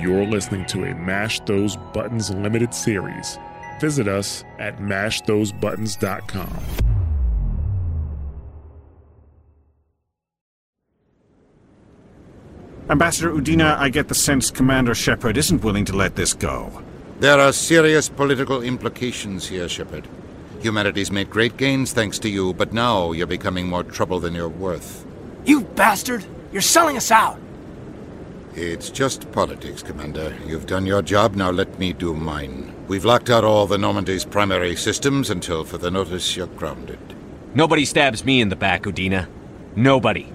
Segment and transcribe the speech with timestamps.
[0.00, 3.36] You're listening to a Mash Those Buttons limited series.
[3.80, 6.62] Visit us at mashthosebuttons.com.
[12.90, 16.82] Ambassador Udina, I get the sense Commander Shepard isn't willing to let this go.
[17.20, 20.06] There are serious political implications here, Shepard.
[20.60, 24.48] Humanity's made great gains thanks to you, but now you're becoming more trouble than you're
[24.48, 25.04] worth.
[25.44, 26.24] You bastard!
[26.52, 27.38] You're selling us out!
[28.60, 30.36] It's just politics, Commander.
[30.44, 32.74] You've done your job, now let me do mine.
[32.88, 36.98] We've locked out all the Normandy's primary systems until further notice you're grounded.
[37.54, 39.28] Nobody stabs me in the back, Udina.
[39.76, 40.32] Nobody.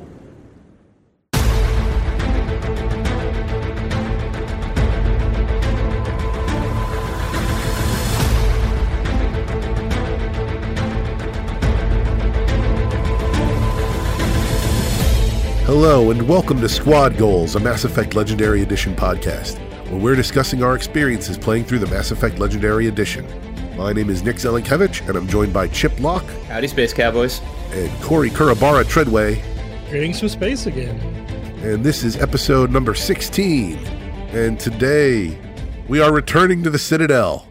[15.75, 19.57] Hello, and welcome to Squad Goals, a Mass Effect Legendary Edition podcast,
[19.89, 23.25] where we're discussing our experiences playing through the Mass Effect Legendary Edition.
[23.75, 27.41] My name is Nick Zelenkevich, and I'm joined by Chip Locke Howdy, Space Cowboys.
[27.71, 29.41] and Corey Kurabara Treadway,
[29.89, 30.95] Creating some space again.
[31.63, 33.75] and this is episode number 16.
[34.29, 35.35] And today,
[35.87, 37.47] we are returning to the Citadel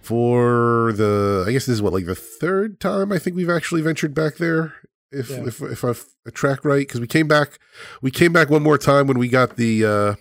[0.00, 3.82] for the, I guess this is what, like the third time I think we've actually
[3.82, 4.72] ventured back there.
[5.14, 5.46] If Yeah.
[5.46, 5.94] if if I
[6.32, 7.58] track right, because we came back,
[8.02, 10.14] we came back one more time when we got the, uh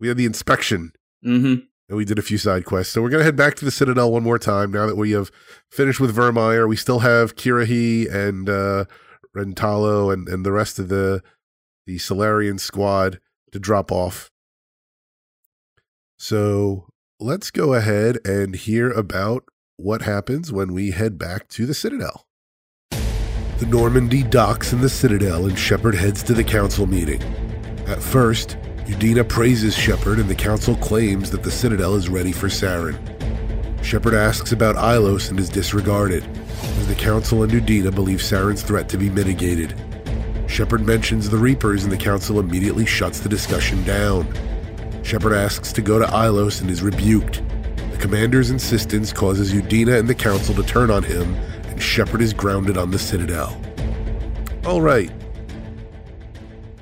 [0.00, 0.92] we had the inspection
[1.24, 1.60] Mm-hmm.
[1.88, 2.92] and we did a few side quests.
[2.94, 5.30] So we're gonna head back to the Citadel one more time now that we have
[5.70, 6.66] finished with Virmire.
[6.68, 8.84] We still have Kirrahe and uh
[9.36, 11.22] Rentola and and the rest of the
[11.86, 13.20] the Salarian squad
[13.52, 14.30] to drop off.
[16.18, 16.86] So
[17.18, 19.44] let's go ahead and hear about
[19.76, 22.26] what happens when we head back to the Citadel.
[23.60, 27.22] The Normandy docks in the Citadel and Shepard heads to the council meeting.
[27.86, 32.46] At first, Udina praises Shepard and the council claims that the Citadel is ready for
[32.46, 32.96] Saren.
[33.84, 36.24] Shepard asks about Ilos and is disregarded,
[36.78, 39.74] as the council and Udina believe Saren's threat to be mitigated.
[40.46, 44.26] Shepard mentions the Reapers and the council immediately shuts the discussion down.
[45.02, 47.42] Shepard asks to go to Ilos and is rebuked.
[47.90, 51.36] The commander's insistence causes Udina and the council to turn on him,
[51.80, 53.60] Shepard is grounded on the Citadel.
[54.64, 55.10] All right.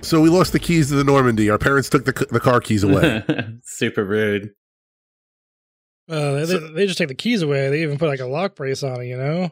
[0.03, 1.51] So we lost the keys to the Normandy.
[1.51, 3.23] Our parents took the, the car keys away.
[3.65, 4.51] Super rude.
[6.09, 7.69] Uh, they, So- they just take the keys away.
[7.71, 9.07] They even put like a lock brace on it.
[9.07, 9.51] You know,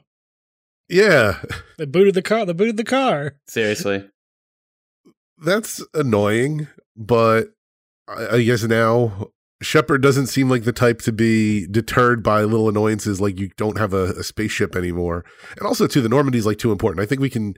[0.89, 1.43] yeah,
[1.79, 2.47] they booted the car.
[2.47, 3.35] They booted the car.
[3.49, 4.09] Seriously.
[5.39, 7.49] that's annoying, but
[8.09, 9.31] I, I guess now
[9.63, 13.79] Shepard doesn't seem like the type to be deterred by little annoyances like you don't
[13.79, 15.25] have a, a spaceship anymore.
[15.57, 17.03] And also, too, the Normandy's like too important.
[17.03, 17.55] I think we can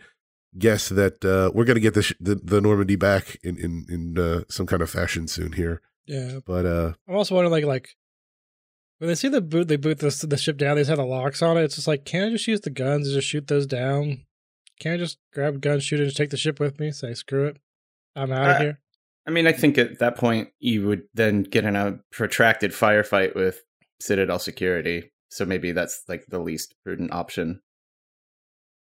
[0.56, 3.86] guess that uh, we're going to get the, sh- the the Normandy back in in
[3.88, 5.80] in uh, some kind of fashion soon here.
[6.06, 7.88] Yeah, But uh, I'm also wondering like like
[8.98, 10.76] when they see the boot, they boot the the ship down.
[10.76, 11.64] They just have the locks on it.
[11.64, 14.24] It's just like, can I just use the guns and just shoot those down?
[14.80, 16.92] Can I just grab a gun, shoot it, and just take the ship with me?
[16.92, 17.58] Say screw it,
[18.14, 18.80] I'm out of Uh, here.
[19.28, 23.34] I mean, I think at that point you would then get in a protracted firefight
[23.34, 23.60] with
[24.00, 25.12] Citadel security.
[25.28, 27.60] So maybe that's like the least prudent option.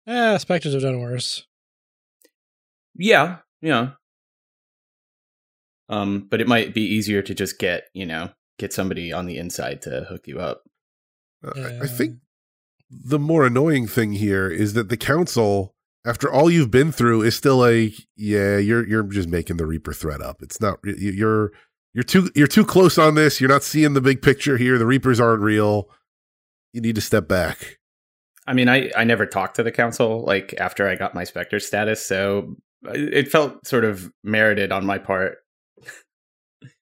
[0.05, 1.43] Yeah, Spectres have done worse.
[2.95, 3.91] Yeah, yeah.
[5.89, 9.37] Um, but it might be easier to just get, you know, get somebody on the
[9.37, 10.61] inside to hook you up.
[11.43, 12.17] I- I think
[12.91, 15.73] the more annoying thing here is that the council,
[16.07, 19.93] after all you've been through, is still like, yeah, you're you're just making the Reaper
[19.93, 20.41] threat up.
[20.41, 21.51] It's not you- you're
[21.93, 23.39] you're too you're too close on this.
[23.41, 24.77] You're not seeing the big picture here.
[24.77, 25.89] The Reapers aren't real.
[26.73, 27.77] You need to step back.
[28.45, 31.59] I mean, I, I never talked to the council like after I got my Spectre
[31.59, 32.55] status, so
[32.87, 35.37] uh, it felt sort of merited on my part.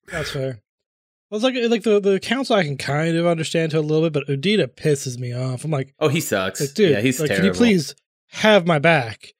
[0.08, 0.60] That's fair.
[1.30, 4.08] Well, it's like like the the council I can kind of understand to a little
[4.08, 5.64] bit, but Udina pisses me off.
[5.64, 6.60] I'm like, Oh, he sucks.
[6.60, 7.48] like dude, yeah, he's like, terrible.
[7.48, 7.94] can you please
[8.36, 9.32] have my back?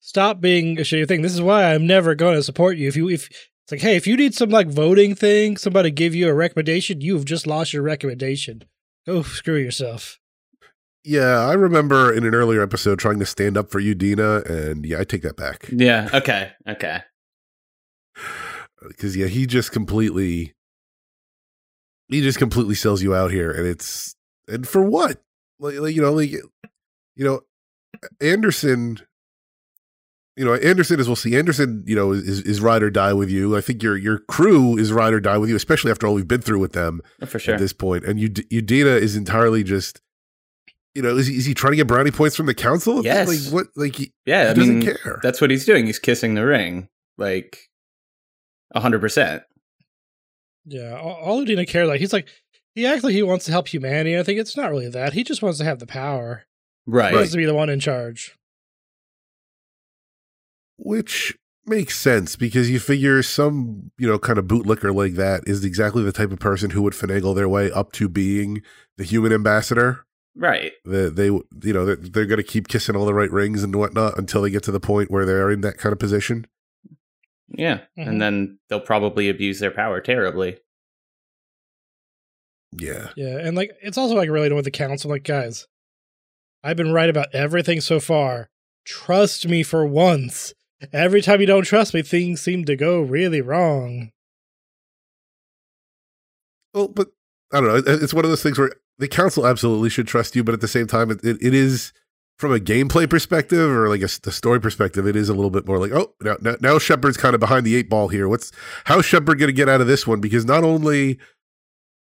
[0.00, 1.22] Stop being a shitty thing.
[1.22, 2.88] This is why I'm never going to support you.
[2.88, 6.14] If you if it's like, hey, if you need some like voting thing, somebody give
[6.14, 8.62] you a recommendation, you've just lost your recommendation.
[9.06, 10.20] Go screw yourself.
[11.02, 15.00] Yeah, I remember in an earlier episode trying to stand up for Udina, and yeah,
[15.00, 16.08] I take that back Yeah.
[16.12, 16.52] Okay.
[16.68, 17.00] Okay.
[18.88, 20.54] because yeah, he just completely
[22.08, 24.14] he just completely sells you out here, and it's
[24.46, 25.20] and for what?
[25.58, 26.44] Like, like you know, like you
[27.16, 27.40] know,
[28.20, 29.00] Anderson.
[30.36, 33.30] You know, Anderson, as we'll see, Anderson, you know, is is ride or die with
[33.30, 33.56] you.
[33.56, 36.28] I think your your crew is ride or die with you, especially after all we've
[36.28, 37.54] been through with them oh, For sure.
[37.54, 38.04] at this point.
[38.04, 40.02] And you, Udina is entirely just,
[40.94, 43.02] you know, is he, is he trying to get brownie points from the council?
[43.02, 43.28] Yes.
[43.28, 43.66] Like what?
[43.76, 44.44] Like he, yeah.
[44.44, 45.20] he I doesn't mean, care.
[45.22, 45.86] that's what he's doing.
[45.86, 47.70] He's kissing the ring, like
[48.74, 49.42] a hundred percent.
[50.66, 52.28] Yeah, all, all Udina cares like he's like
[52.74, 54.18] he acts like he wants to help humanity.
[54.18, 55.14] I think it's not really that.
[55.14, 56.44] He just wants to have the power.
[56.86, 57.10] Right.
[57.10, 58.36] He wants to be the one in charge.
[60.78, 65.64] which makes sense because you figure some you know kind of bootlicker like that is
[65.64, 68.62] exactly the type of person who would finagle their way up to being
[68.98, 70.04] the human ambassador
[70.36, 70.72] Right.
[70.84, 73.74] the, they you know they're, they're going to keep kissing all the right rings and
[73.74, 76.46] whatnot until they get to the point where they're in that kind of position
[77.48, 77.78] Yeah.
[77.98, 78.06] Mhm.
[78.08, 80.58] And then they'll probably abuse their power terribly.
[82.78, 85.10] yeah Yeah, and like it's also like related with the council.
[85.10, 85.66] Like, guys,
[86.66, 88.48] I've been right about everything so far.
[88.84, 90.52] Trust me for once.
[90.92, 94.10] Every time you don't trust me, things seem to go really wrong.
[96.76, 97.08] well but
[97.52, 100.44] i don't know it's one of those things where the council absolutely should trust you
[100.44, 101.92] but at the same time it, it, it is
[102.38, 105.66] from a gameplay perspective or like a, the story perspective it is a little bit
[105.66, 108.52] more like oh now, now, now shepard's kind of behind the eight ball here what's
[108.84, 111.18] how's shepard going to get out of this one because not only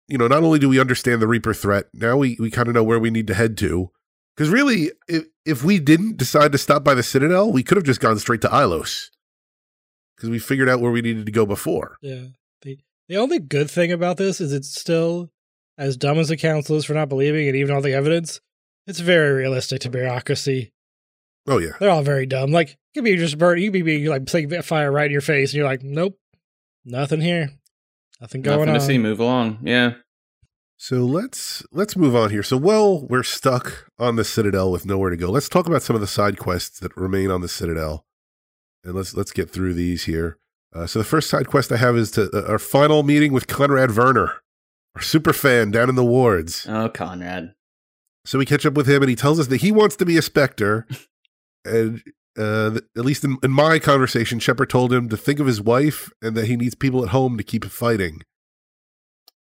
[0.09, 2.75] you know not only do we understand the reaper threat now we, we kind of
[2.75, 3.91] know where we need to head to
[4.37, 7.85] because really if, if we didn't decide to stop by the citadel we could have
[7.85, 9.11] just gone straight to ilos
[10.17, 12.27] because we figured out where we needed to go before Yeah.
[12.63, 12.79] The
[13.09, 15.31] the only good thing about this is it's still
[15.79, 18.41] as dumb as the council is for not believing, and even all the evidence.
[18.87, 20.73] It's very realistic to bureaucracy.
[21.47, 22.51] oh yeah They're all very dumb.
[22.51, 23.59] Like, it could be just burn.
[23.61, 26.19] You could be like setting a fire right in your face, and you're like, nope,
[26.85, 27.51] nothing here,
[28.21, 28.81] nothing going Nothing on.
[28.81, 28.99] to see.
[28.99, 29.59] Move along.
[29.63, 29.93] Yeah.
[30.79, 32.43] So let's let's move on here.
[32.43, 35.31] So well, we're stuck on the Citadel with nowhere to go.
[35.31, 38.05] Let's talk about some of the side quests that remain on the Citadel,
[38.85, 40.39] and let's let's get through these here.
[40.75, 43.47] Uh, so the first side quest I have is to uh, our final meeting with
[43.47, 44.35] Conrad Verner,
[44.95, 46.67] our super fan down in the wards.
[46.69, 47.55] Oh, Conrad.
[48.27, 50.19] So we catch up with him, and he tells us that he wants to be
[50.19, 50.87] a Spectre,
[51.65, 52.03] and
[52.37, 56.11] uh, at least in, in my conversation, Shepard told him to think of his wife
[56.21, 58.21] and that he needs people at home to keep fighting.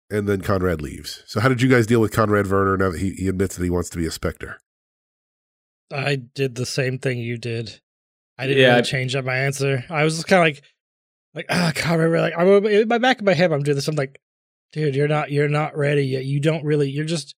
[0.08, 1.22] And then Conrad leaves.
[1.26, 3.64] So how did you guys deal with Conrad Verner now that he, he admits that
[3.64, 4.58] he wants to be a Spectre?
[5.92, 7.80] I did the same thing you did.
[8.38, 9.84] I didn't Yeah, really I- change up my answer.
[9.90, 10.62] I was just kind of like,
[11.34, 13.52] like ah, God, remember, like I'm in my back of my head.
[13.52, 13.88] I'm doing this.
[13.88, 14.20] I'm like,
[14.72, 16.24] dude, you're not, you're not ready yet.
[16.24, 16.88] You don't really.
[16.90, 17.34] You're just,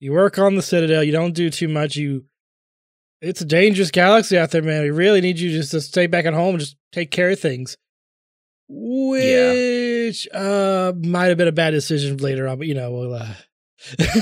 [0.00, 1.04] you work on the Citadel.
[1.04, 1.96] You don't do too much.
[1.96, 2.24] You,
[3.20, 4.82] it's a dangerous galaxy out there, man.
[4.82, 7.38] We really need you just to stay back at home and just take care of
[7.40, 7.76] things.
[8.72, 13.14] Which uh might have been a bad decision later on, but you know, we'll.
[13.14, 13.34] Uh,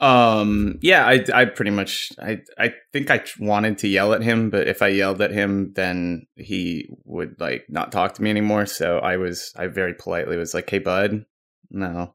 [0.00, 0.78] Um.
[0.82, 1.06] Yeah.
[1.06, 1.24] I.
[1.32, 2.10] I pretty much.
[2.20, 2.40] I.
[2.58, 6.26] I think I wanted to yell at him, but if I yelled at him, then
[6.36, 8.66] he would like not talk to me anymore.
[8.66, 9.52] So I was.
[9.56, 11.24] I very politely was like, "Hey, bud,
[11.70, 12.14] no,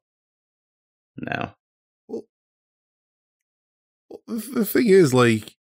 [1.17, 1.51] no."
[2.09, 2.21] The
[4.27, 5.55] the thing is, like,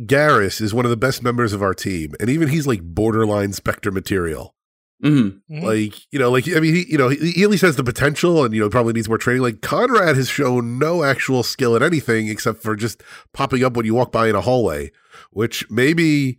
[0.00, 3.52] Garrus is one of the best members of our team, and even he's like borderline
[3.52, 4.54] Spectre material.
[5.02, 5.62] hmm Mhm.
[5.62, 7.84] Like, you know, like, I mean, he, you know, he, he at least has the
[7.84, 9.42] potential and, you know, probably needs more training.
[9.42, 13.02] Like, Conrad has shown no actual skill at anything except for just
[13.32, 14.90] popping up when you walk by in a hallway,
[15.30, 16.38] which maybe,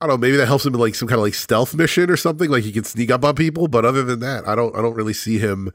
[0.00, 2.10] I don't know, maybe that helps him in like some kind of like stealth mission
[2.10, 2.50] or something.
[2.50, 3.68] Like, he can sneak up on people.
[3.68, 5.70] But other than that, I don't, I don't really see him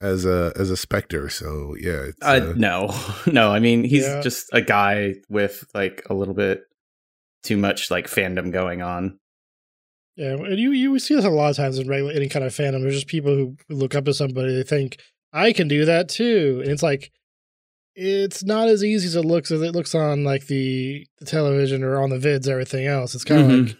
[0.00, 1.28] as a, as a Spectre.
[1.28, 2.08] So, yeah.
[2.22, 2.94] Uh, uh, no,
[3.26, 3.50] no.
[3.50, 4.20] I mean, he's Yeah.
[4.20, 6.62] just a guy with like a little bit
[7.42, 9.18] too much like fandom going on.
[10.16, 12.52] Yeah, and you you see this a lot of times in regular any kind of
[12.54, 12.80] fandom.
[12.82, 14.54] There's just people who look up to somebody.
[14.54, 14.98] They think
[15.32, 17.12] I can do that too, and it's like
[17.94, 21.82] it's not as easy as it looks as it looks on like the, the television
[21.82, 22.48] or on the vids.
[22.48, 23.66] Everything else, it's kind of Mhm.
[23.68, 23.76] like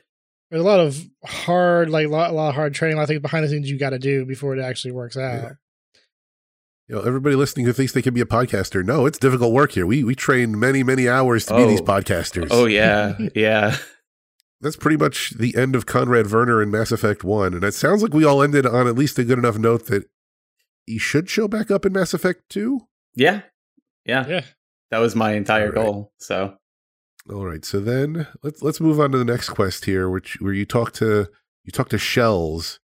[0.50, 2.94] there's a lot of hard, like a lot, a lot of hard training.
[2.94, 5.16] A lot of things behind the scenes you got to do before it actually works
[5.16, 5.42] out.
[5.42, 5.50] Yeah.
[6.88, 9.72] You know, everybody listening who thinks they can be a podcaster, no, it's difficult work
[9.72, 9.86] here.
[9.86, 11.84] We we train many many hours to be these Oh.
[11.84, 12.48] podcasters.
[12.50, 13.76] Oh yeah, yeah.
[14.60, 17.54] that's pretty much the end of Conrad Verner in Mass Effect 1.
[17.54, 20.04] And it sounds like we all ended on at least a good enough note that
[20.86, 22.80] he should show back up in Mass Effect 2.
[23.16, 23.42] Yeah.
[24.04, 24.24] Yeah.
[24.28, 24.40] Yeah,
[24.92, 25.92] That was my entire All right.
[25.92, 26.12] goal.
[26.20, 26.54] So
[27.28, 27.64] All right.
[27.64, 30.92] So then let's let's move on to the next quest here, which where you talk
[30.94, 31.26] to
[31.64, 32.78] you talk to Schells,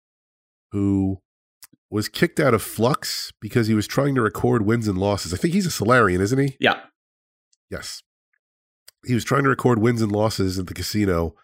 [0.73, 1.21] who
[1.92, 5.34] was kicked out of Flux because he was trying to record wins and losses.
[5.34, 6.56] I think he's a Salarian, isn't he?
[6.58, 6.80] yeah.
[7.70, 8.02] Yes.
[9.06, 11.34] He was trying to record wins and losses at the casino,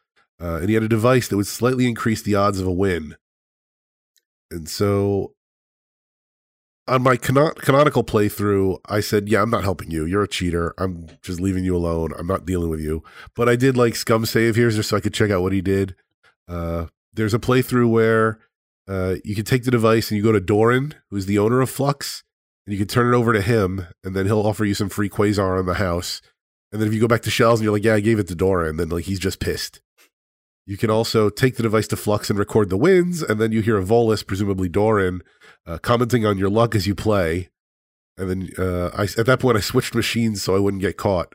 [0.40, 3.16] uh, and he had a device that would slightly increase the odds of a win.
[4.50, 5.34] And so,
[6.86, 10.04] on my cano- canonical playthrough, I said, "Yeah, I'm not helping you.
[10.04, 10.74] You're a cheater.
[10.78, 12.12] I'm just leaving you alone.
[12.18, 13.02] I'm not dealing with you."
[13.34, 15.60] But I did like scum save here just so I could check out what he
[15.60, 15.94] did.
[16.46, 18.38] Uh, there's a playthrough where
[18.88, 21.70] uh, you can take the device and you go to Doran, who's the owner of
[21.70, 22.24] Flux,
[22.66, 25.10] and you can turn it over to him, and then he'll offer you some free
[25.10, 26.22] quasar on the house.
[26.72, 28.28] And then if you go back to Schells and you're like, "Yeah, I gave it
[28.28, 29.80] to Doran," then like he's just pissed.
[30.66, 33.62] You can also take the device to Flux and record the wins, and then you
[33.62, 35.22] hear a Volus, presumably Doran,
[35.66, 37.48] uh, commenting on your luck as you play.
[38.18, 41.34] And then uh, I, at that point, I switched machines so I wouldn't get caught.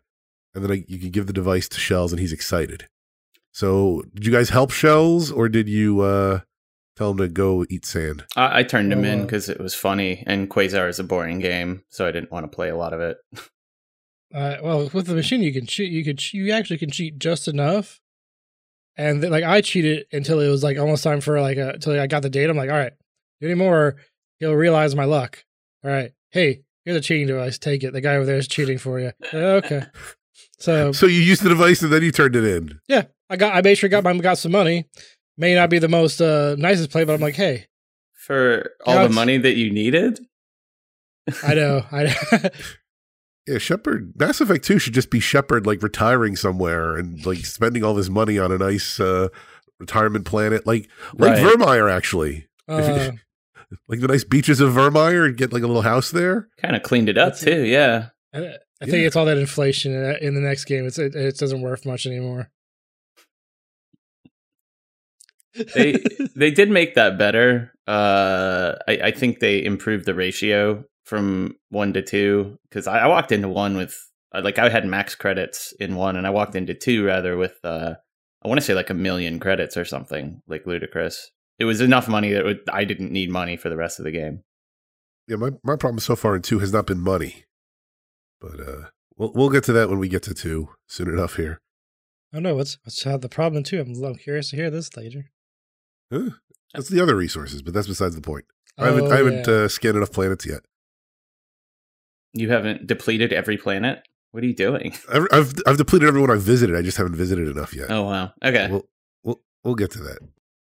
[0.54, 2.88] And then I, you can give the device to Schells, and he's excited.
[3.52, 6.42] So, did you guys help Schells, or did you uh,
[6.96, 8.26] tell him to go eat sand?
[8.36, 11.84] I, I turned him in because it was funny, and Quasar is a boring game,
[11.90, 13.18] so I didn't want to play a lot of it.
[14.34, 15.92] Uh, well, with the machine, you can cheat.
[15.92, 18.02] You could you actually can cheat just enough,
[18.98, 22.00] and th- like I cheated until it was like almost time for like a until
[22.00, 22.50] I got the data.
[22.50, 22.94] I'm like, all right,
[23.42, 23.96] do any more,
[24.40, 25.44] he'll realize my luck.
[25.86, 27.60] All right, hey, here's a cheating device.
[27.60, 27.94] Take it.
[27.94, 29.12] The guy over there is cheating for you.
[29.32, 29.84] okay,
[30.58, 32.80] so So you used the device and then you turned it in.
[32.88, 34.86] yeah, I got I made sure I got my got some money.
[35.38, 37.66] May not be the most uh, nicest play, but I'm like, hey,
[38.14, 40.20] For all the money that you needed?
[41.44, 42.50] I know, I
[43.48, 44.14] Yeah, Shepard.
[44.18, 48.10] Mass Effect Two should just be Shepard like retiring somewhere and like spending all this
[48.10, 49.28] money on a nice uh,
[49.80, 51.44] retirement planet, like like Right.
[51.44, 53.12] Virmire actually, uh,
[53.90, 56.48] like the nice beaches of Virmire, and get like a little house there.
[56.62, 58.10] Kind of cleaned it up, That's- too, yeah.
[58.34, 58.40] I,
[58.82, 59.08] I think Yeah.
[59.08, 60.86] it's all that inflation in, in the next game.
[60.88, 62.50] It's it, it doesn't worth much anymore.
[65.76, 66.04] They
[66.36, 67.74] they did make that better.
[67.88, 73.08] Uh, I, I think they improved the ratio from one to two because I, I
[73.08, 73.98] walked into one with
[74.34, 77.58] uh, like I had max credits in one, and I walked into two rather with
[77.64, 77.96] uh,
[78.44, 81.32] I want to say like a million credits or something like ludicrous.
[81.60, 84.12] It was enough money that would, I didn't need money for the rest of the
[84.12, 84.42] game.
[85.28, 87.46] Yeah, my my problem so far in two has not been money,
[88.42, 91.60] but uh, we'll we'll get to that when we get to two soon enough here.
[92.34, 93.80] I don't know what's what's uh, the problem too.
[93.80, 95.30] I'm, I'm curious to hear this later.
[96.14, 96.30] Huh?
[96.74, 98.46] That's the other resources, but that's besides the point.
[98.78, 99.54] I haven't Oh, I haven't yeah.
[99.54, 100.62] uh, scanned enough planets yet.
[102.34, 104.04] You haven't depleted every planet.
[104.32, 104.96] What are you doing?
[105.14, 106.76] I've I've, I've depleted everyone I've visited.
[106.76, 107.92] I just haven't visited enough yet.
[107.92, 108.32] Oh wow.
[108.44, 108.68] Okay.
[108.72, 108.86] We'll,
[109.24, 110.20] we'll we'll get to that.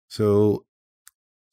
[0.09, 0.65] So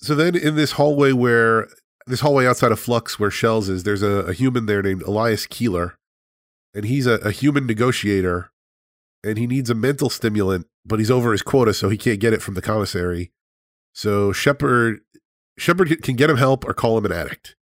[0.01, 1.69] so then in this hallway where
[2.07, 5.47] this hallway outside of Flux where Schells is, there's a, a human there named Elias
[5.47, 5.97] Keeler,
[6.75, 8.51] and he's a, a human negotiator,
[9.23, 12.35] and he needs a mental stimulant, but he's over his quota, so he can't get
[12.35, 13.33] it from the commissary.
[13.95, 15.01] So Shepard
[15.57, 17.57] Shepard can get him help or call him an addict.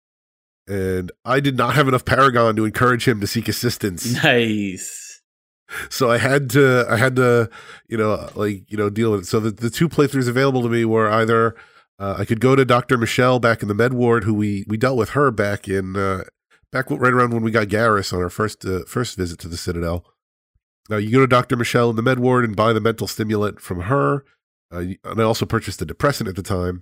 [0.69, 5.23] And I did not have enough Paragon to encourage him to seek assistance nice.
[5.89, 7.49] so I had to I had to
[7.89, 9.27] you know like you know deal with it.
[9.27, 11.57] So the, the two playthroughs available to me were either
[11.99, 14.77] uh, I could go to Doctor Michelle back in the med ward, who we we
[14.77, 16.25] dealt with her back in uh,
[16.71, 19.57] back right around when we got Garrus on our first uh, first visit to the
[19.57, 20.05] Citadel.
[20.91, 23.61] Now you go to Doctor Michelle in the med ward and buy the mental stimulant
[23.61, 24.25] from her,
[24.73, 26.81] uh, and I also purchased a depressant at the time.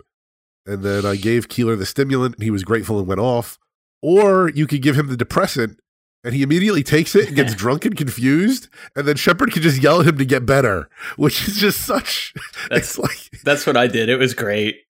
[0.66, 3.56] And then I gave Keeler the stimulant, and he was grateful and went off.
[4.02, 5.78] Or you could give him the depressant,
[6.24, 9.80] and he immediately takes it and gets drunk and confused, and then Shepard can just
[9.80, 12.34] yell at him to get better, which is just such.
[12.68, 14.08] That's- like That's what I did.
[14.08, 14.80] It was great.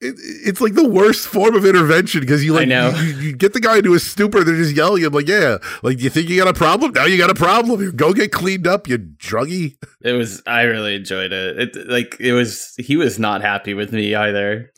[0.00, 2.90] It, it's like the worst form of intervention because you like know.
[2.90, 5.58] You, you get the guy into a stupor, they're just yelling at him like, "Yeah,
[5.82, 6.92] like you think you got a problem?
[6.92, 7.80] Now you got a problem.
[7.80, 10.42] You go get cleaned up, you druggy." It was.
[10.46, 11.76] I really enjoyed it.
[11.76, 12.74] It like it was.
[12.78, 14.72] He was not happy with me either.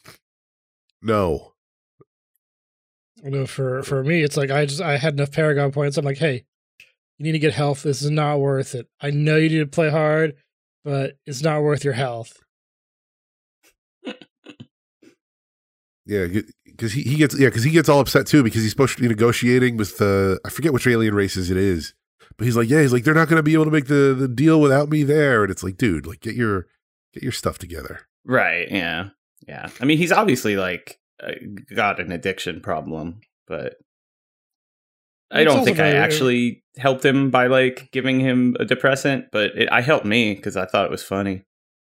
[1.03, 1.53] No,
[3.23, 5.97] You know, for for me, it's like I just I had enough Paragon points.
[5.97, 6.45] I'm like, hey,
[7.19, 7.83] you need to get health.
[7.83, 8.89] This is not worth it.
[9.01, 10.35] I know you need to play hard,
[10.85, 12.41] but it's not worth your health.
[16.07, 16.27] Yeah,
[16.65, 19.03] because he, he gets yeah because he gets all upset too because he's supposed to
[19.03, 21.95] be negotiating with uh, I forget which alien races it is,
[22.37, 24.15] but he's like, yeah, he's like they're not going to be able to make the
[24.19, 26.67] the deal without me there, and it's like, dude, like get your
[27.15, 28.01] get your stuff together.
[28.25, 28.71] Right.
[28.71, 29.11] Yeah.
[29.47, 29.69] Yeah.
[29.81, 31.33] I mean, he's obviously like uh,
[31.75, 33.77] got an addiction problem, but
[35.31, 39.53] I It's don't think I actually helped him by like giving him a depressant, but
[39.57, 41.45] it, I helped me because I thought it was funny.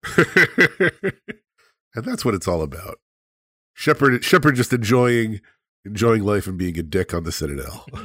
[0.17, 2.99] and that's what it's all about.
[3.75, 5.41] Shepard Shepard just enjoying
[5.85, 7.87] enjoying life and being a dick on the Citadel.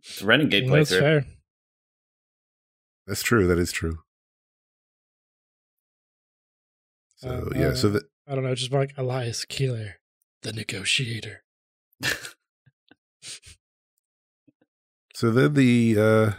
[0.00, 1.24] It's a renegade That's fair.
[3.08, 3.48] That's true.
[3.48, 3.98] That is true.
[7.16, 9.96] So Uh, yeah, so uh, that I don't know, just like Elias Keeler,
[10.42, 11.42] the negotiator.
[15.14, 16.32] so then the uh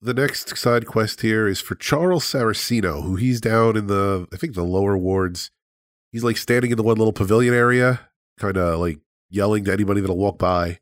[0.00, 4.36] the next side quest here is for Charles Saracino, who he's down in the I
[4.36, 5.50] think the lower wards.
[6.12, 8.00] He's like standing in the one little pavilion area,
[8.38, 8.98] kind of like
[9.30, 10.78] yelling to anybody that'll walk by.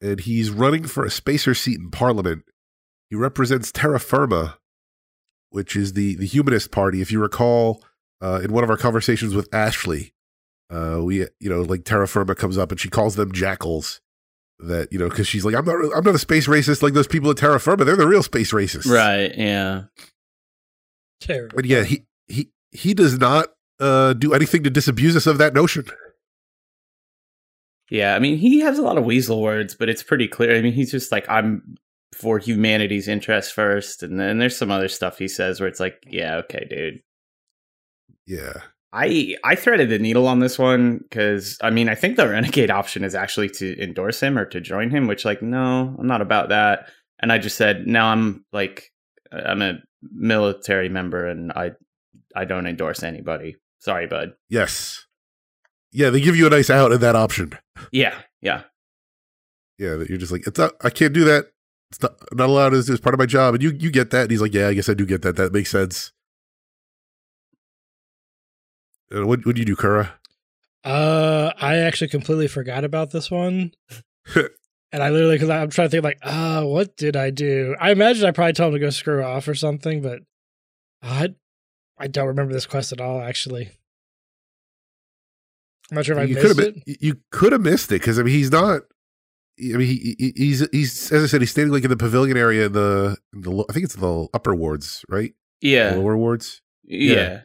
[0.00, 2.42] And he's running for a spacer seat in Parliament.
[3.08, 4.58] He represents Terra Firma,
[5.50, 7.00] which is the the humanist party.
[7.00, 7.82] If you recall,
[8.20, 10.12] uh, in one of our conversations with Ashley,
[10.68, 14.00] uh, we you know like Terra Firma comes up and she calls them jackals.
[14.58, 17.06] That you know because she's like I'm not I'm not a space racist like those
[17.06, 17.84] people at Terra Firma.
[17.84, 19.32] They're the real space racists, Right.
[19.36, 19.84] Yeah.
[21.20, 21.56] Terrible.
[21.56, 23.48] But yeah, he he he does not
[23.80, 25.84] uh, do anything to disabuse us of that notion.
[27.90, 30.56] Yeah, I mean, he has a lot of weasel words, but it's pretty clear.
[30.56, 31.76] I mean, he's just like, I'm
[32.16, 34.02] for humanity's interest first.
[34.02, 37.02] And then there's some other stuff he says where it's like, yeah, okay, dude.
[38.26, 38.54] Yeah.
[38.92, 42.70] I I threaded the needle on this one because I mean I think the renegade
[42.70, 46.22] option is actually to endorse him or to join him, which like no, I'm not
[46.22, 46.88] about that.
[47.18, 48.90] And I just said now I'm like
[49.30, 51.72] I'm a military member and I
[52.34, 53.56] I don't endorse anybody.
[53.78, 54.34] Sorry, bud.
[54.48, 55.06] Yes.
[55.92, 57.58] Yeah, they give you a nice out in that option.
[57.92, 58.62] Yeah, yeah.
[59.78, 61.46] Yeah, that you're just like, it's not I can't do that.
[61.90, 63.54] It's not, I'm not allowed as, as part of my job.
[63.54, 64.22] And you you get that.
[64.22, 65.36] And he's like, Yeah, I guess I do get that.
[65.36, 66.12] That makes sense.
[69.14, 70.14] Uh, what would you do, Kura?
[70.84, 73.72] Uh, I actually completely forgot about this one.
[74.34, 77.76] and I literally, because I'm trying to think, like, ah, what did I do?
[77.80, 80.20] I imagine I probably told him to go screw off or something, but
[81.02, 81.34] I,
[81.98, 83.70] I don't remember this quest at all, actually.
[85.90, 86.98] I'm not sure if you I could missed have it.
[87.00, 88.82] you could have missed it because I mean he's not.
[89.60, 92.36] I mean he, he- he's he's as I said he's standing like in the pavilion
[92.36, 95.94] area in the in the I think it's the upper wards right The Yeah.
[95.94, 97.42] lower wards Yeah.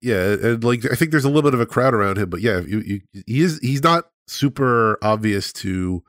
[0.00, 2.40] yeah and like I think there's a little bit of a crowd around him but
[2.42, 6.04] yeah you, you he is he's not super obvious to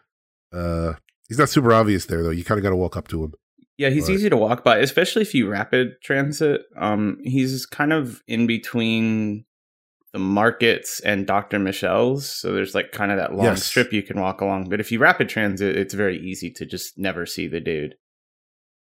[0.52, 0.94] uh
[1.30, 3.34] he's not super obvious there though you kind of got to walk up to him
[3.84, 6.62] Yeah, he's But- easy to walk by, especially if you rapid transit.
[6.78, 9.44] Um, he's kind of in between
[10.14, 11.60] the markets and Dr.
[11.60, 12.32] Michelle's.
[12.32, 13.66] So there's like kind of that long Yes.
[13.66, 14.70] strip you can walk along.
[14.70, 17.96] But if you rapid transit, it's very easy to just never see the dude.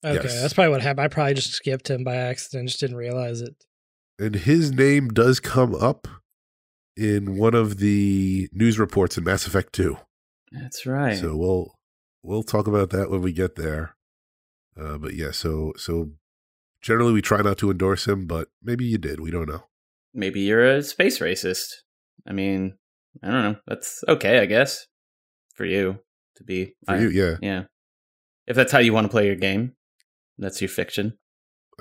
[0.03, 0.41] Okay, Yes.
[0.41, 1.05] that's probably what happened.
[1.05, 3.55] I probably just skipped him by accident, just didn't realize it.
[4.21, 6.05] and his name does come up
[6.97, 9.97] in one of the news reports in Mass Effect 2
[10.51, 11.17] That's right.
[11.17, 11.75] So we'll
[12.23, 13.95] we'll talk about that when we get there.
[14.79, 16.11] Uh, but yeah, so so
[16.81, 19.19] generally we try not to endorse him, but maybe you did.
[19.19, 19.63] We don't know.
[20.13, 21.67] Maybe you're a space racist.
[22.27, 22.77] I mean,
[23.23, 23.55] I don't know.
[23.67, 24.87] That's okay, I guess,
[25.55, 25.99] for you
[26.37, 26.73] to be.
[26.85, 27.35] For I- you, yeah.
[27.41, 27.63] Yeah.
[28.47, 29.73] If that's how you want to play your game,
[30.39, 31.17] that's your fiction.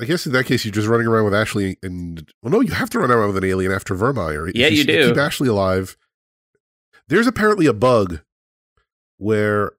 [0.01, 2.73] I guess in that case you're just running around with Ashley, and well, no, you
[2.73, 4.49] have to run around with an alien after Virmire.
[4.51, 5.09] If Yeah, you s- do.
[5.09, 5.97] Keep Ashley alive.
[7.09, 8.21] There's apparently a bug
[9.17, 9.73] where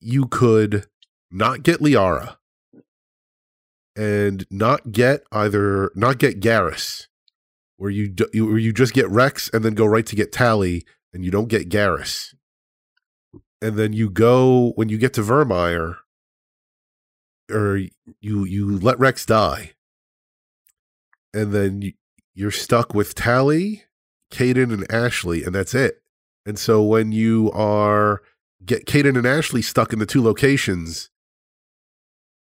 [0.00, 0.86] you could
[1.30, 2.36] not get Liara.
[3.96, 7.08] And not get either not get Garrus,
[7.78, 10.30] where you do, you- where you just get Wrex and then go right to get
[10.30, 12.32] Tali, and you don't get Garrus,
[13.60, 15.96] and then you go when you get to Virmire,
[17.50, 17.78] or
[18.20, 19.72] you you let Wrex die,
[21.34, 21.92] and then you,
[22.34, 23.82] you're stuck with Tali,
[24.30, 26.02] Kaidan, and Ashley, and that's it.
[26.46, 28.22] And so when you are
[28.64, 31.10] get Kaidan and Ashley stuck in the two locations,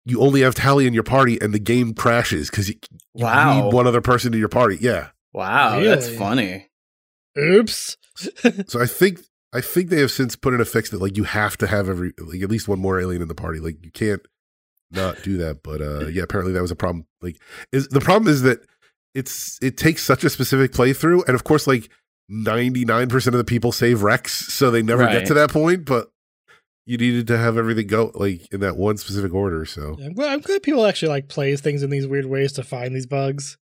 [0.09, 2.75] you only have Tali in your party, and the game crashes because you,
[3.15, 4.79] you need one other person in your party.
[4.81, 5.09] Yeah.
[5.33, 6.69] Wow, that's funny.
[7.39, 7.97] Oops.
[8.67, 9.21] So I think
[9.53, 11.89] I think they have since put in a fix that like you have to have
[11.89, 13.61] every like at least one more alien in the party.
[13.61, 14.21] Like you can't
[14.91, 15.63] not do that.
[15.63, 17.07] But uh yeah, apparently that was a problem.
[17.23, 17.37] Like
[17.71, 18.59] is the problem is that
[19.15, 21.89] it's it takes such a specific playthrough, and of course like
[22.29, 25.13] ninety nine percent of the people save Wrex, so they never Right.
[25.13, 25.85] get to that point.
[25.85, 26.09] But
[26.89, 29.67] you needed to have everything go like in that one specific order.
[29.67, 32.53] So Yeah, I'm, glad, I'm glad people actually like plays things in these weird ways
[32.55, 33.59] to find these bugs.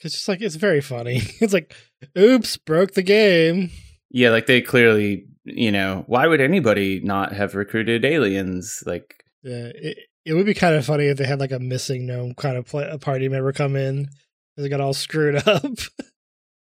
[0.00, 1.20] It's just like it's very funny.
[1.40, 1.74] It's like,
[2.18, 3.70] oops, broke the game.
[4.10, 8.82] Yeah, like they clearly, you know, why would anybody not have recruited aliens?
[8.84, 12.04] Like, Yeah, it, it would be kind of funny if they had like a missing
[12.06, 14.06] gnome kind of play, a party member come in.
[14.06, 15.64] 'cause They got all screwed up.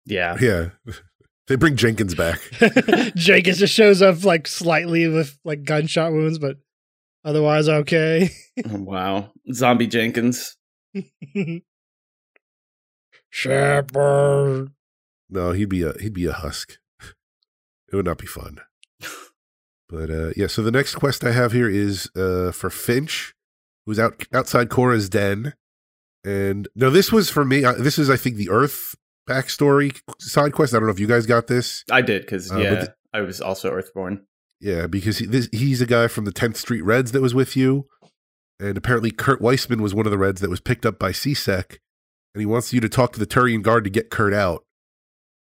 [0.05, 0.69] yeah, yeah,
[1.47, 2.39] they bring Jenkins back.
[3.15, 6.57] Jenkins just shows up like slightly with like gunshot wounds, but
[7.25, 8.29] otherwise okay.
[8.65, 10.57] wow, zombie Jenkins.
[13.29, 14.71] Shepard.
[15.29, 16.77] No, he'd be a he'd be a husk.
[17.91, 18.59] It would not be fun.
[19.89, 23.33] But uh yeah, so the next quest I have here is uh for Finch,
[23.85, 25.53] who's out outside Chora's den.
[26.23, 27.65] And no, this was for me.
[27.65, 28.95] Uh, this is I think the Earth
[29.29, 30.73] backstory side quest.
[30.73, 31.83] I don't know if you guys got this.
[31.91, 34.21] I did because Uh, yeah, the- I was also Earthborn.
[34.59, 37.55] Yeah, because he, this, he's a guy from the 10th Street Reds that was with
[37.57, 37.87] you.
[38.59, 41.77] And apparently Kurt Weissman was one of the Reds that was picked up by CSEC.
[42.33, 44.63] And he wants you to talk to the Turian Guard to get Kurt out.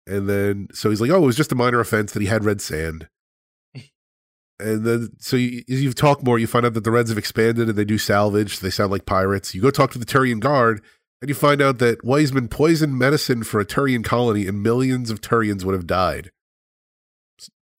[0.07, 2.45] And then, so he's like, oh, it was just a minor offense that he had
[2.45, 3.09] red sand.
[4.59, 7.19] and then, so you, as you talk more, you find out that the Reds have
[7.19, 8.57] expanded and they do salvage.
[8.59, 9.55] So they sound like pirates.
[9.55, 10.83] You go talk to the Turian Guard
[11.23, 15.21] and you find out that Weisman poisoned medicine for a Turian colony and millions of
[15.23, 16.31] Turians would have died.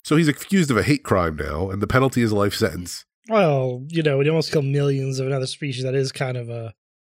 [0.03, 3.05] So he's accused of a hate crime now, and the penalty is a life sentence.
[3.29, 6.49] Well, you know, when you almost kill millions of another species, that is kind of
[6.49, 6.73] a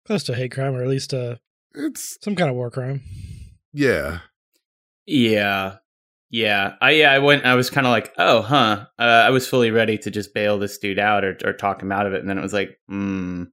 [0.06, 1.40] close to a hate crime, or at least a
[1.74, 3.02] It's Some kind of war crime.
[3.74, 4.20] yeah.
[5.08, 5.78] Yeah.
[6.32, 6.74] Yeah.
[6.82, 9.70] I yeah, I went I was kind of like, "Oh, huh." Uh, I was fully
[9.72, 12.30] ready to just bail this dude out or or talk him out of it and
[12.30, 13.44] then it was like, "Hmm."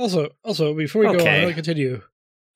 [0.00, 1.40] Also, also before we go on, Okay.
[1.40, 2.00] I want to continue.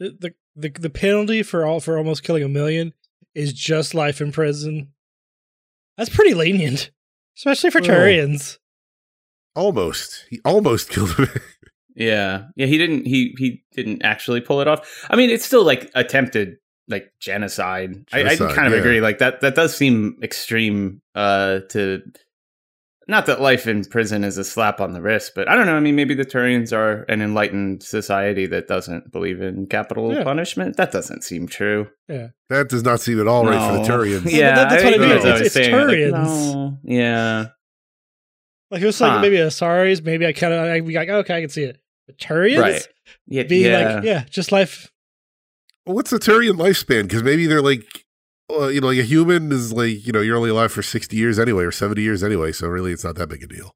[0.01, 2.95] The, the the the penalty for all for almost killing a million
[3.35, 4.93] is just life in prison.
[5.99, 6.91] That's pretty lenient,
[7.37, 8.59] especially for Well, Turians.
[9.55, 10.25] Almost.
[10.31, 11.29] He almost killed him.
[11.95, 12.47] Yeah.
[12.57, 15.07] Yeah, he didn't he he didn't actually pull it off.
[15.11, 16.57] I mean, it's still like attempted
[16.89, 18.07] like genocide.
[18.13, 18.79] I, I kind of yeah.
[18.79, 19.01] agree.
[19.03, 22.01] Like that that does seem extreme uh to
[23.07, 25.77] not that life in prison is a slap on the wrist, but I don't know.
[25.77, 30.25] I mean, maybe the Turians are an enlightened society that doesn't believe in capital Yeah.
[30.25, 30.77] punishment.
[30.79, 31.89] That doesn't seem true.
[32.09, 34.25] Yeah, that does not seem at all right for the Turians.
[34.33, 35.09] Yeah, That- that's what I mean.
[35.11, 35.73] with It's- was it's saying.
[35.73, 36.55] Like, Turians.
[36.55, 36.79] no.
[36.85, 37.47] Yeah.
[38.71, 39.21] Like it was like Huh.
[39.21, 41.79] maybe Asaris, maybe I kind of I'd be like, okay, I can see it.
[42.07, 42.89] But Turians Right.
[43.27, 43.43] Yeah.
[43.45, 43.95] being yeah.
[43.97, 44.91] like, yeah, just life.
[45.85, 47.03] What's the Turian lifespan?
[47.03, 47.85] Because maybe they're like,
[48.51, 51.17] uh, you know, like a human is like, you know, you're only alive for 60
[51.17, 52.53] years anyway, or 70 years anyway.
[52.53, 53.75] So really, it's not that big a deal.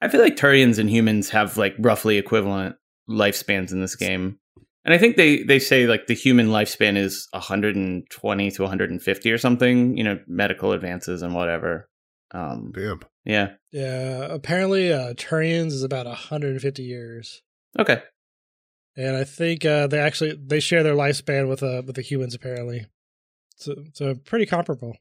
[0.00, 2.76] I feel like Turians and humans have like roughly equivalent
[3.08, 4.38] lifespans in this game.
[4.84, 9.38] And I think they, they say like the human lifespan is 120 to 150 or
[9.38, 11.88] something, you know, medical advances and whatever.
[12.32, 13.00] Um, Damn.
[13.24, 13.50] yeah.
[13.72, 17.42] Yeah, apparently uh, Turians is about 150 years,
[17.78, 18.02] Okay.
[18.96, 22.34] and I think uh, they actually they share their lifespan with uh, with the humans
[22.34, 22.86] apparently.
[23.56, 24.96] So so pretty comparable.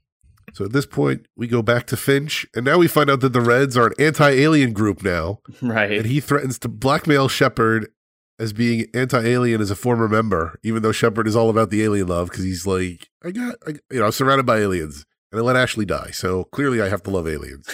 [0.54, 3.34] So at this point, we go back to Finch, and now we find out that
[3.34, 5.92] the Reds are an anti-alien group now, Right.
[5.94, 7.90] and he threatens to blackmail Shepard
[8.38, 12.08] as being anti-alien as a former member, even though Shepard is all about the alien
[12.08, 15.44] love because he's like, I got, I, you know, I'm surrounded by aliens, and I
[15.44, 17.68] let Ashley die, so clearly I have to love aliens.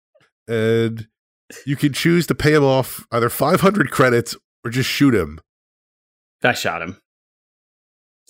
[0.48, 1.06] and
[1.64, 5.38] you can choose to pay him off either 500 credits or just shoot him.
[6.42, 7.00] I shot him.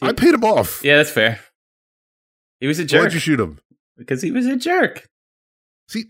[0.02, 0.84] I paid him off.
[0.84, 1.40] Yeah, that's fair.
[2.60, 3.58] He was a jerk Why'd you shoot him?
[3.96, 5.06] because he was a jerk.
[5.88, 6.06] See,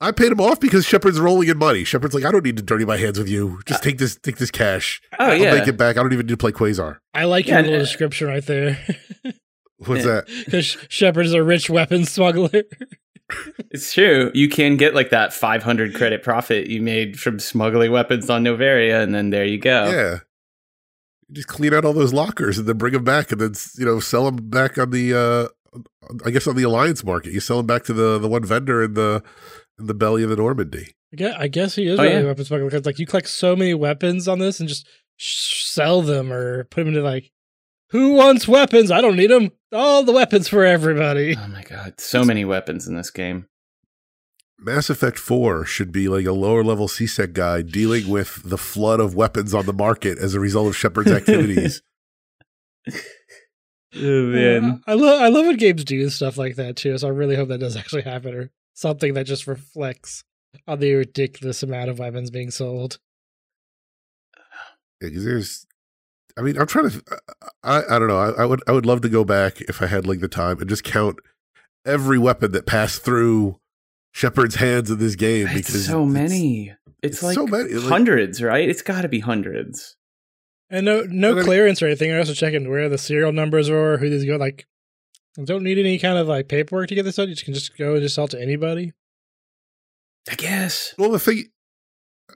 [0.00, 1.84] I paid him off because Shepard's rolling in money.
[1.84, 3.60] Shepard's like, I don't need to dirty my hands with you.
[3.66, 5.00] Just take this, take this cash.
[5.18, 5.32] Oh, yeah.
[5.32, 5.54] I'll yeah.
[5.54, 5.96] make it back.
[5.96, 6.98] I don't even need to play Quasar.
[7.14, 8.78] I like Yeah, your little uh, description right there.
[9.78, 10.26] What's that?
[10.44, 12.50] Because Shepard is a rich weapons smuggler.
[13.70, 14.30] It's true.
[14.34, 19.02] You can get like that 500 credit profit you made from smuggling weapons on Noveria,
[19.02, 19.90] and then there you go.
[19.90, 20.18] Yeah.
[21.28, 23.86] You just clean out all those lockers and then bring them back and then, you
[23.86, 25.48] know, sell them back on the, uh,
[26.24, 27.32] I guess on the alliance market.
[27.32, 29.22] You sell them back to the, the one vendor in the,
[29.78, 30.94] in the belly of the Normandy.
[31.12, 32.20] I guess, I guess he is Oh, really yeah.
[32.20, 35.64] a weapons smuggler because like you collect so many weapons on this and just sh-
[35.64, 37.30] sell them or put them into like,
[37.90, 38.90] who wants weapons?
[38.90, 39.50] I don't need them.
[39.72, 41.36] All the weapons for everybody.
[41.36, 43.46] Oh my god, so many weapons in this game.
[44.58, 49.00] Mass Effect 4 should be like a lower level CSEC guy dealing with the flood
[49.00, 51.82] of weapons on the market as a result of Shepard's activities.
[53.94, 56.96] Oh Yeah, I love I love when games do stuff like that too.
[56.98, 60.24] So I really hope that does actually happen or something that just reflects
[60.66, 62.98] on the ridiculous amount of weapons being sold.
[65.00, 65.66] Yeah, 'cause there's
[66.38, 67.16] i mean i'm trying to uh,
[67.62, 69.86] i i don't know I, I would i would love to go back if i
[69.86, 71.18] had like the time and just count
[71.84, 73.58] every weapon that passed through
[74.12, 76.68] shepard's hands in this game It's because so many.
[77.02, 78.66] It's, it's like so many, like- hundreds, right?
[78.68, 79.96] It's got to be hundreds.
[80.72, 82.10] And no no And clearance or anything.
[82.10, 84.36] I also checking where the serial numbers are, who these go.
[84.36, 84.66] Like,
[85.44, 87.28] don't need any kind of like paperwork to get this out.
[87.28, 88.92] You just can just go and just sell to anybody.
[90.30, 90.94] I guess.
[90.98, 91.46] well the thing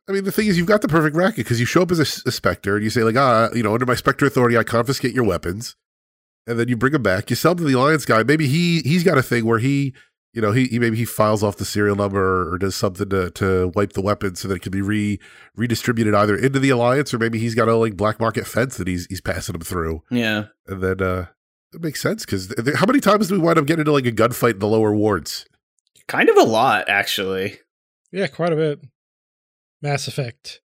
[0.09, 2.01] i mean the thing is you've got the perfect racket because you show up as
[2.01, 5.15] a specter and you say like ah you know under my specter authority i confiscate
[5.15, 5.77] your weapons
[6.49, 8.81] and then you bring them back you sell them to the alliance guy maybe he
[8.81, 9.95] he's got a thing where he
[10.37, 13.31] you know he, he maybe he files off the serial number or does something to
[13.31, 15.19] to wipe the weapon so that it can be re
[15.57, 18.87] redistributed either into the alliance or maybe he's got a like black market fence that
[18.87, 20.45] he's he's passing them through Yeah.
[20.69, 21.27] and then uh
[21.73, 23.93] it makes sense because th- th- how many times do we wind up getting into
[23.93, 25.47] like a gunfight in the lower wards
[26.09, 27.59] Kind of a lot, actually.
[28.13, 28.81] Yeah, quite a bit.
[29.83, 30.61] Mass Effect,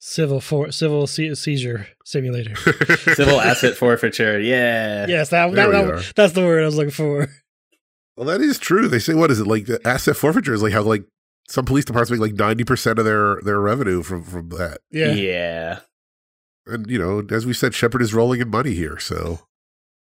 [0.00, 2.56] civil for civil se- seizure simulator.
[3.14, 4.40] Civil asset forfeiture.
[4.40, 5.06] Yeah.
[5.06, 7.28] yes, that, There that, that that's the word I was looking for.
[8.16, 8.88] Well, that is true.
[8.88, 9.66] They say what is it like?
[9.66, 11.04] The asset forfeiture is like how like
[11.48, 14.78] some police departments make like ninety percent of their their revenue from from that.
[14.90, 15.78] Yeah, Yeah.
[16.66, 18.98] And you know, as we said, Shepard is rolling in money here.
[18.98, 19.40] So,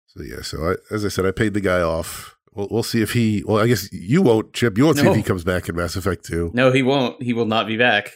[0.08, 0.42] so yeah.
[0.42, 2.36] So I, as I said, I paid the guy off.
[2.54, 3.44] We'll, we'll see if he.
[3.46, 4.78] Well, I guess you won't, Chip.
[4.78, 6.52] You won't see if he comes back in Mass Effect Two.
[6.54, 7.22] No, he won't.
[7.24, 8.12] He will not be back.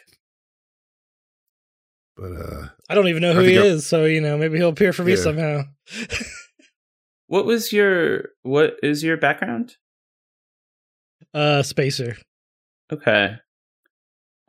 [2.17, 4.37] But uh, I don't even know I who he think I- is, so you know
[4.37, 5.17] maybe he'll appear for me Yeah.
[5.21, 5.61] somehow.
[7.27, 9.77] What was your what is your background?
[11.33, 12.17] Uh, Spacer.
[12.91, 13.35] Okay.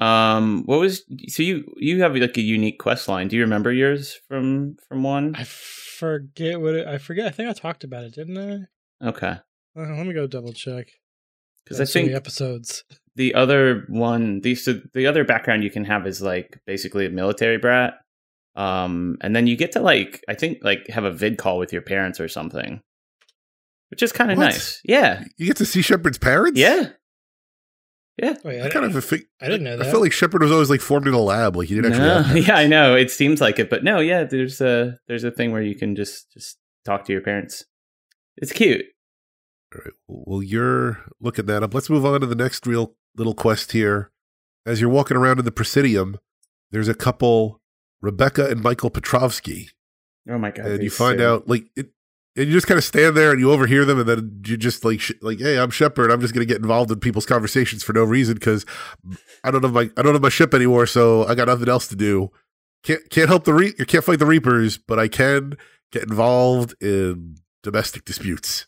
[0.01, 3.29] Um, what was so you you have like a unique quest line?
[3.29, 5.35] Do you remember yours from from one?
[5.37, 7.27] I forget what it, I forget.
[7.27, 8.37] I think I talked about it, didn't
[9.03, 9.07] I?
[9.09, 9.37] Okay,
[9.77, 10.89] Uh, let me go double check.
[11.65, 12.85] because I think episodes.
[13.15, 17.11] the other one, the so the other background you can have is like basically a
[17.11, 17.95] military brat.
[18.57, 21.73] Um, and then you get to like I think like have a vid call with
[21.73, 22.81] your parents or something,
[23.91, 24.81] which is kind of nice.
[24.85, 26.59] Yeah, You get to see Shepard's parents?
[26.59, 26.91] yeah,
[28.17, 28.35] yeah.
[28.45, 29.91] Wait, I I, kind of a fi- I didn't know I that.
[29.91, 32.09] felt like Shepard was always like formed in a lab, like he didn't actually.
[32.09, 32.95] No, have yeah, I know.
[32.95, 34.25] It seems like it, but no, yeah.
[34.25, 37.65] There's a there's a thing where you can just just talk to your parents.
[38.37, 38.85] It's cute.
[39.75, 39.95] All right.
[40.09, 41.75] Well, you're looking that up.
[41.75, 44.11] Let's move on to the next real little quest here.
[44.67, 46.19] As you're walking around in the Presidium,
[46.71, 47.61] there's a couple,
[48.01, 49.69] Rebecca and Michael Petrovsky,
[50.29, 50.67] Oh my god!
[50.67, 51.27] and you find two.
[51.27, 51.91] out like it,
[52.37, 54.85] and you just kind of stand there and you overhear them, and then you just
[54.85, 56.11] like sh- like, hey, I'm Shepard.
[56.11, 58.67] I'm just gonna get involved in people's conversations for no reason because
[59.45, 61.89] I don't have my I don't have my ship anymore, so I got nothing else
[61.89, 62.31] to do.
[62.83, 65.57] Can't can't help the re- you can't fight the Reapers, but I can
[65.93, 68.67] get involved in domestic disputes.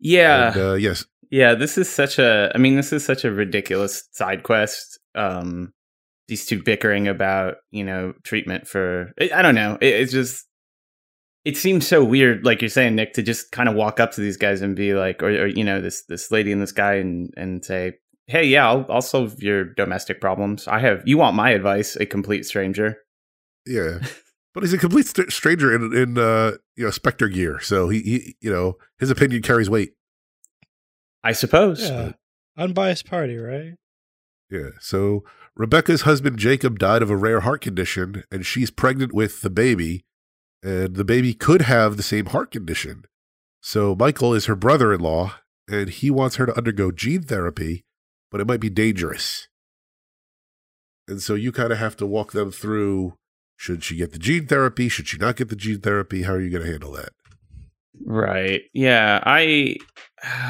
[0.00, 1.54] Yeah, And, uh, yes, yeah.
[1.54, 2.50] This is such a.
[2.54, 4.98] I mean, this is such a ridiculous side quest.
[5.14, 5.72] Um,
[6.26, 9.12] these two bickering about you know treatment for.
[9.20, 9.78] I I don't know.
[9.80, 10.46] It, it's just.
[11.44, 14.20] It seems so weird, like you're saying, Nick, to just kind of walk up to
[14.20, 16.94] these guys and be like, or, or you know, this this lady and this guy,
[16.94, 17.94] and and say,
[18.26, 20.68] "Hey, yeah, I'll I'll solve your domestic problems.
[20.68, 21.02] I have.
[21.04, 21.96] You want my advice?
[21.96, 22.98] A complete stranger."
[23.66, 23.98] Yeah,
[24.54, 28.00] but he's a complete st- stranger in in uh, you know Spectre gear, so he,
[28.00, 29.94] he you know his opinion carries weight.
[31.24, 31.82] I suppose.
[31.82, 32.12] Yeah.
[32.56, 33.74] Unbiased party, right?
[34.50, 34.70] Yeah.
[34.80, 35.24] So
[35.56, 40.04] Rebecca's husband Jacob died of a rare heart condition, and she's pregnant with the baby,
[40.62, 43.04] and the baby could have the same heart condition.
[43.60, 45.34] So Michael is her brother-in-law,
[45.68, 47.84] and he wants her to undergo gene therapy,
[48.30, 49.48] but it might be dangerous.
[51.08, 53.14] And so you kind of have to walk them through.
[53.56, 54.88] Should she get the gene therapy?
[54.88, 56.22] Should she not get the gene therapy?
[56.22, 57.10] How are you going to handle that?
[58.04, 58.62] Right.
[58.72, 59.22] Yeah.
[59.24, 59.76] I,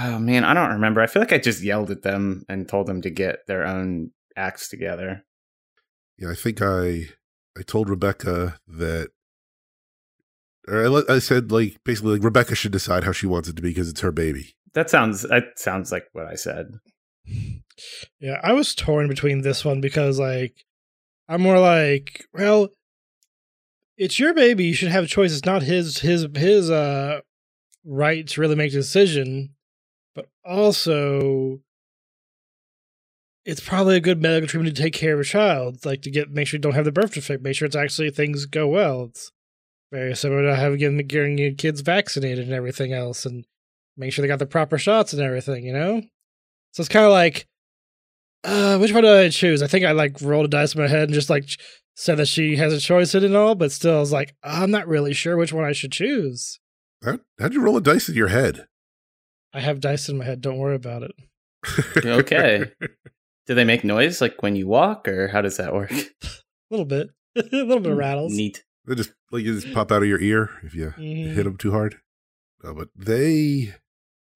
[0.05, 1.01] oh, man, I don't remember.
[1.03, 4.13] I feel like I just yelled at them and told them to get their own
[4.37, 5.25] acts together.
[6.17, 7.09] Yeah, I think I
[7.59, 9.11] I told Rebecca that,
[10.69, 13.63] or I, I said like basically like Rebecca should decide how she wants it to
[13.63, 14.55] be because it's her baby.
[14.75, 16.79] That sounds, that sounds like what I said.
[18.21, 20.65] Yeah, I was torn between this one because like
[21.29, 22.69] I'm more like, well,
[23.97, 24.65] it's your baby.
[24.65, 25.33] You should have a choice.
[25.33, 27.21] It's not his his his uh
[27.85, 29.55] right to really make a decision,
[30.15, 31.61] but also
[33.45, 36.31] it's probably a good medical treatment to take care of a child, like to get
[36.31, 39.05] make sure you don't have the birth defect, make sure it's actually things go well.
[39.05, 39.33] It's
[39.93, 43.45] very similar to having getting, getting your kids vaccinated and everything else, and
[43.97, 45.65] make sure they got the proper shots and everything.
[45.65, 46.03] You know,
[46.73, 47.47] so it's kind of like
[48.45, 49.63] uh, which one do I choose?
[49.63, 51.49] I think I like rolled a dice in my head and just like
[51.95, 54.35] said that she has a choice in it and all, but still, I was like,
[54.43, 56.59] I'm not really sure which one I should choose.
[57.05, 58.67] How, how'd you roll a dice in your head?
[59.53, 60.41] I have dice in my head.
[60.41, 61.13] Don't worry about it.
[62.05, 62.73] Okay.
[63.47, 65.93] Do they make noise like when you walk or how does that work?
[65.93, 66.05] A
[66.71, 68.35] little bit, a little bit of rattles.
[68.35, 68.65] Neat.
[68.87, 71.35] They just like you just pop out of your ear if you Mhm.
[71.35, 71.97] hit them too hard.
[72.63, 73.75] No, but they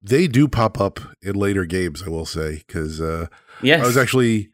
[0.01, 2.03] they do pop up in later games.
[2.05, 3.27] I will say because uh,
[3.61, 3.83] Yes.
[3.83, 4.49] I was actually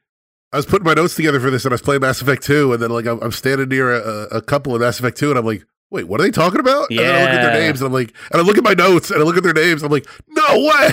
[0.52, 2.74] I was putting my notes together for this and I was playing Mass Effect Two,
[2.74, 5.38] and then like I'm, I'm standing near a, a couple of Mass Effect Two, and
[5.40, 5.64] I'm like.
[5.92, 6.90] Wait, what are they talking about?
[6.90, 8.74] And then I look at their names and I'm like, and I look at my
[8.74, 9.84] notes and I look at their names.
[9.84, 10.90] I'm like, no way.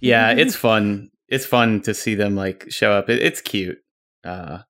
[0.00, 1.10] yeah, it's fun.
[1.28, 3.10] It's fun to see them like show up.
[3.10, 3.76] It, it's cute.
[4.24, 4.60] Uh,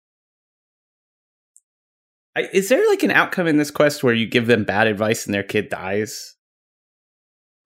[2.35, 5.27] I, is there like an outcome in this quest where you give them bad advice
[5.27, 6.35] and their kid dies?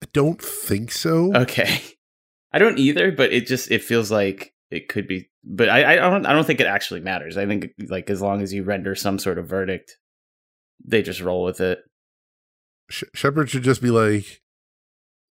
[0.03, 1.33] I don't think so.
[1.33, 1.81] Okay,
[2.53, 5.29] I don't either, but it just it feels like it could be.
[5.43, 7.37] But I, I don't I don't think it actually matters.
[7.37, 9.97] I think like as long as you render some sort of verdict,
[10.83, 11.79] they just roll with it.
[12.89, 14.41] Sh- Shepard should just be like,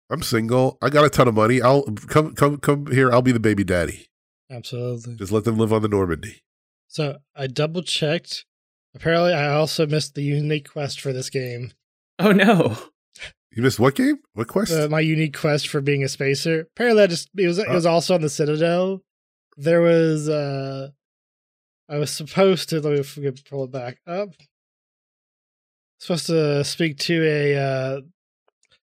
[0.09, 0.77] "I'm single.
[0.81, 1.61] I got a ton of money.
[1.61, 3.11] I'll come, come, come here.
[3.11, 4.07] I'll be the baby daddy.
[4.49, 5.15] Absolutely.
[5.15, 6.41] Just let them live on the Normandy."
[6.87, 8.45] So I double checked.
[8.95, 11.71] Apparently, I also missed the unique quest for this game.
[12.17, 12.77] Oh no!
[13.51, 14.19] You missed what game?
[14.33, 14.71] What quest?
[14.71, 16.61] Uh, my unique quest for being a spacer.
[16.61, 19.01] Apparently, I just it was it was also on the Citadel.
[19.57, 20.89] There was uh,
[21.89, 24.29] I was supposed to let me f- get- pull it back up.
[25.99, 28.01] Supposed to speak to a uh,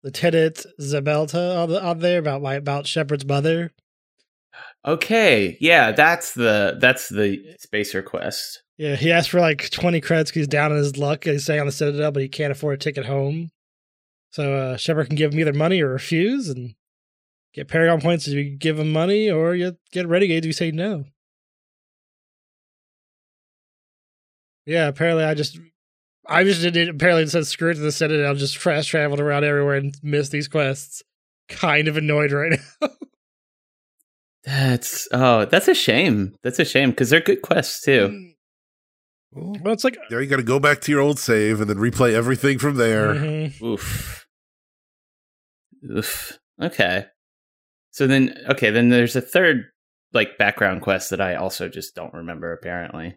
[0.05, 3.73] Lieutenant Zabaleta on, the, on there about my about Shepard's mother.
[4.87, 8.63] Okay, yeah, that's the that's the spacer quest.
[8.83, 11.61] Yeah, he asked for like 20 credits because he's down on his luck he's staying
[11.61, 13.53] on the Citadel, but he can't afford a ticket home.
[14.33, 16.75] So uh, Shepard can give him either money or refuse and
[17.55, 20.73] get Paragon points if you give him money, or you get Renegades if you say
[20.73, 21.05] no.
[24.67, 25.61] Yeah, apparently I just
[26.27, 29.21] I just did it apparently it says screw it to the Citadel, just fast traveled
[29.21, 31.05] around everywhere and missed these quests.
[31.49, 32.89] Kind of annoyed right now.
[34.45, 36.35] That's oh, that's a shame.
[36.43, 38.32] That's a shame because they're good quests too.
[39.33, 41.69] Well, well, it's like there you got to go back to your old save and
[41.69, 43.15] then replay everything from there.
[43.15, 43.63] Mhm.
[43.63, 44.27] Oof.
[45.91, 46.39] Oof.
[46.61, 47.07] Okay.
[47.91, 49.67] So then, okay, then there's a third
[50.13, 52.53] like background quest that I also just don't remember.
[52.53, 53.17] Apparently,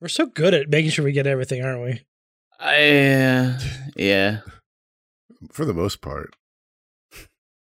[0.00, 2.00] we're so good at making sure we get everything, aren't we?
[2.58, 3.58] I uh,
[3.96, 4.40] yeah.
[5.52, 6.34] For the most part,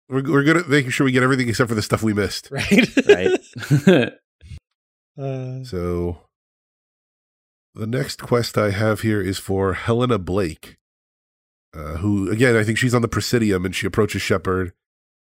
[0.09, 2.51] we're we're good at making sure we get everything except for the stuff we missed.
[2.51, 2.89] Right.
[3.07, 4.13] Right.
[5.19, 6.23] uh, So
[7.75, 10.77] the next quest I have here is for Helena Blake,
[11.75, 14.73] uh, who again I think she's on the Presidium and she approaches Shepard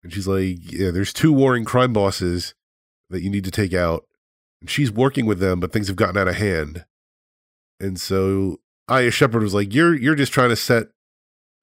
[0.02, 2.54] and she's like, "Yeah, there's two warring crime bosses
[3.10, 4.06] that you need to take out."
[4.60, 6.84] And she's working with them, but things have gotten out of hand.
[7.80, 10.88] And so as Shepard, was like, "You're you're just trying to set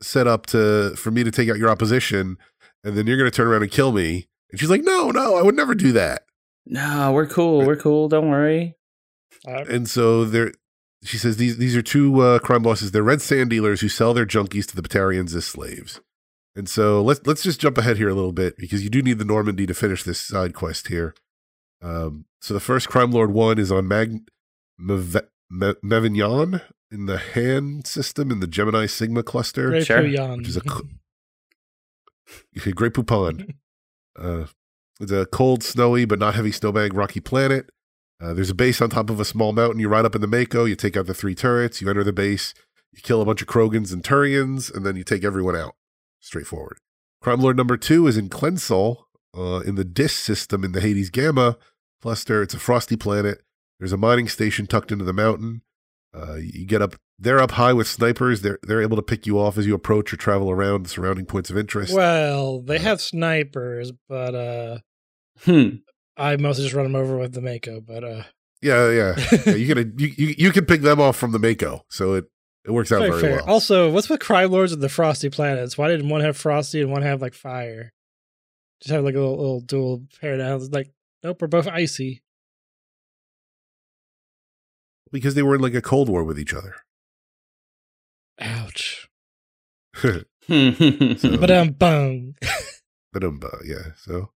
[0.01, 2.38] set up to for me to take out your opposition,
[2.83, 5.36] and then you're going to turn around and kill me." And she's like, "No, no,
[5.36, 6.25] I would never do that."
[6.65, 7.65] No, we're cool.
[7.65, 8.08] We're cool.
[8.10, 8.76] Don't worry.
[9.45, 10.52] and so there
[11.04, 14.13] she says these these are two uh, crime bosses they're red sand dealers who sell
[14.13, 15.99] their junkies to the Batarians as slaves
[16.56, 19.17] and so let's let's just jump ahead here a little bit because you do need
[19.19, 21.13] the normandy to finish this side quest here
[21.82, 24.19] um, so the first crime lord one is on mag
[24.80, 30.04] Meve- Me- Mevignon in the Han system in the gemini sigma cluster Great Sure.
[30.04, 30.38] Puyan.
[30.38, 30.84] which is a cl-
[32.58, 33.56] Okay, Great Poupon.
[34.15, 34.45] Uh,
[34.99, 37.69] it's a cold, snowy, but not heavy snowbank rocky planet.
[38.21, 39.79] Uh, there's a base on top of a small mountain.
[39.79, 42.13] You ride up in the Mako, you take out the three turrets, you enter the
[42.13, 42.53] base,
[42.91, 45.75] you kill a bunch of Krogans and Turians, and then you take everyone out.
[46.19, 46.77] Straightforward.
[47.21, 49.03] Crime Lord number two is in Klensal,
[49.36, 51.58] uh, in the Dis system in the Hades Gamma
[52.01, 52.41] cluster.
[52.41, 53.41] It's a frosty planet.
[53.79, 55.62] There's a mining station tucked into the mountain.
[56.13, 58.41] Uh, you get up, they're up high with snipers.
[58.41, 61.25] They're, they're able to pick you off as you approach or travel around the surrounding
[61.25, 61.93] points of interest.
[61.93, 64.77] Well, they have snipers, but uh
[65.45, 65.77] Hmm.
[66.15, 68.23] I mostly just run them over with the Mako, but uh
[68.62, 69.15] Yeah, yeah.
[69.45, 72.25] yeah you can you, you you can pick them off from the Mako, so it
[72.65, 73.36] it works out very very fair.
[73.38, 73.45] well.
[73.55, 75.77] Also, what's with crime lords and the frosty planets?
[75.77, 77.91] Why didn't one have frosty and one have like fire?
[78.81, 80.57] Just have like a little, little dual pair now.
[80.57, 80.91] Like,
[81.23, 82.21] nope, we're both icy.
[85.12, 86.75] because they were in like a cold war with each other.
[88.43, 89.08] Ouch.
[90.03, 92.36] So- But um bung.
[93.13, 93.93] Ba-dum-ba, yeah.
[93.97, 94.32] So,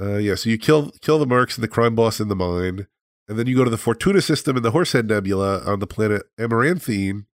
[0.00, 0.34] uh, yeah.
[0.34, 2.86] So you kill kill the mercs and the crime boss in the mine,
[3.28, 6.22] and then you go to the Fortuna system in the Horsehead Nebula on the planet
[6.38, 7.26] Amaranthine,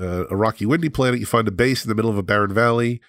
[0.00, 1.20] uh, a rocky, windy planet.
[1.20, 3.00] You find a base in the middle of a barren valley,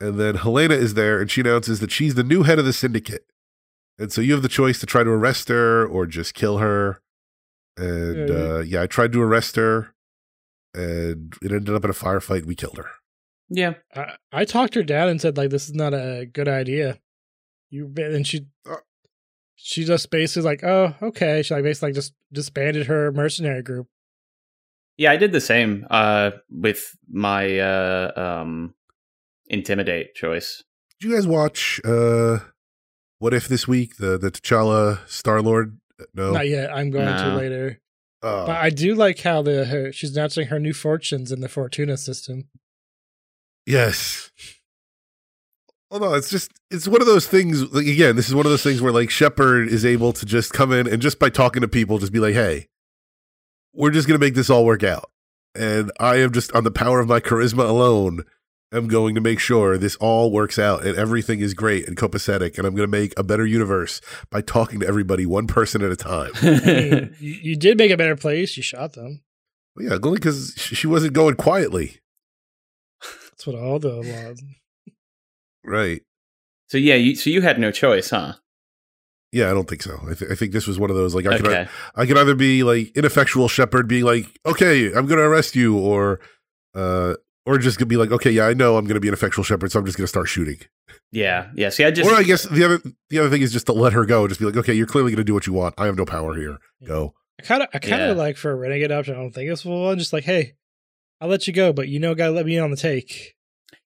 [0.00, 2.72] and then Helena is there, and she announces that she's the new head of the
[2.72, 3.26] syndicate.
[3.98, 7.00] And so you have the choice to try to arrest her or just kill her.
[7.76, 9.93] And Yeah, uh, yeah, I tried to arrest her,
[10.74, 12.44] and it ended up in a firefight.
[12.44, 12.88] We killed her.
[13.48, 13.74] yeah.
[13.94, 16.98] I, I talked her down and said like this is not a good idea.
[17.70, 18.76] You and she Uh.
[19.56, 21.42] she just basically like, oh, okay.
[21.42, 23.86] She like basically like just disbanded her mercenary group.
[24.96, 28.74] Yeah, I did the same uh, with my uh, um,
[29.46, 30.62] intimidate choice.
[31.00, 32.38] Did you guys watch uh
[33.18, 33.96] What If this week?
[33.96, 35.78] The the T'Challa Star Lord?
[36.14, 36.32] No.
[36.32, 36.72] Not yet.
[36.72, 37.80] I'm going to later.
[38.24, 38.46] Oh.
[38.46, 41.98] But I do like how the her, she's announcing her new fortunes in the Fortuna
[41.98, 42.48] system.
[43.66, 44.30] yes.
[45.92, 47.72] No, it's just it's one of those things.
[47.72, 50.52] Like again, this is one of those things where like Shepard is able to just
[50.52, 52.66] come in and just by talking to people, just be like, "Hey,
[53.72, 55.08] we're just gonna make this all work out,"
[55.54, 58.24] and I am just on the power of my charisma alone.
[58.72, 62.58] Am going to make sure this all works out and everything is great and copacetic,
[62.58, 64.00] and I'm going to make a better universe
[64.30, 66.32] by talking to everybody one person at a time.
[67.20, 68.56] You, you did make a better place.
[68.56, 69.22] You shot them.
[69.76, 72.00] Well, yeah, only because she wasn't going quietly,
[73.30, 74.42] That's what all the laws.
[75.64, 76.02] right?
[76.68, 78.34] so yeah, you, so you had no choice, huh?
[79.30, 79.98] Yeah, I don't think so.
[80.08, 82.36] I, th- I think this was one of those like I could I could either
[82.36, 86.20] be like ineffectual Shepard being like, okay, I'm going to arrest you, or
[86.74, 87.14] uh,
[87.46, 89.44] or just gonna be like, okay, yeah, I know I'm going to be an effectual
[89.44, 90.58] Shepard, so I'm just going to start shooting.
[91.12, 91.68] Yeah, yeah.
[91.68, 92.80] See, I just or I guess the other
[93.10, 95.10] the other thing is just to let her go, just be like, okay, you're clearly
[95.10, 95.74] going to do what you want.
[95.78, 96.58] I have no power here.
[96.86, 97.14] Go.
[97.40, 98.10] I kind of, I kind Yeah.
[98.12, 99.14] of like for a renegade option.
[99.14, 99.98] I don't think it's one.
[99.98, 100.54] Just like, hey,
[101.20, 103.34] I'll let you go, but you know, gotta let me in on the take.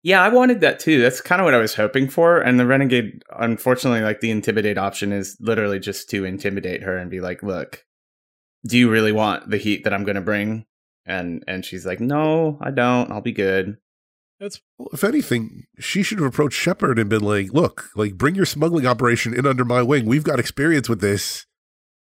[0.02, 1.00] Yeah, I wanted that too.
[1.00, 2.38] That's kind of what I was hoping for.
[2.40, 7.10] And the renegade, unfortunately, like the intimidate option is literally just to intimidate her and
[7.10, 7.84] be like, "Look,
[8.66, 10.66] do you really want the heat that I'm going to bring?"
[11.08, 13.10] And and she's like, "No, I don't.
[13.10, 13.78] I'll be good."
[14.38, 18.36] That's Well, if anything, she should have approached Shepard and been like, look, like bring
[18.36, 20.04] your smuggling operation in under my wing.
[20.06, 21.46] We've got experience with this.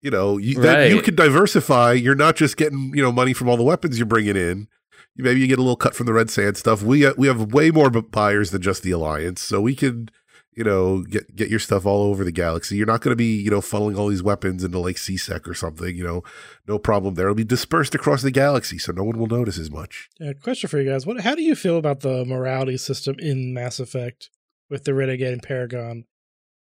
[0.03, 1.05] You know, you, then you Right.
[1.05, 1.93] can diversify.
[1.95, 4.69] You're not just getting you know money from all the weapons you're bringing in.
[5.17, 6.83] Maybe you get a little cut from the red sand stuff.
[6.83, 10.13] We uh, we have way more buyers than just the alliance, so we could
[10.59, 12.77] you know get get your stuff all over the galaxy.
[12.77, 15.55] You're not going to be you know funneling all these weapons into like CSEC or
[15.55, 15.97] something.
[15.97, 16.23] You know,
[16.67, 17.27] no problem there.
[17.27, 20.11] It'll be dispersed across the galaxy, so no one will notice as much.
[20.21, 21.21] Yeah, question for you guys: What?
[21.21, 24.29] How do you feel about the morality system in Mass Effect
[24.69, 26.05] with the Renegade and Paragon?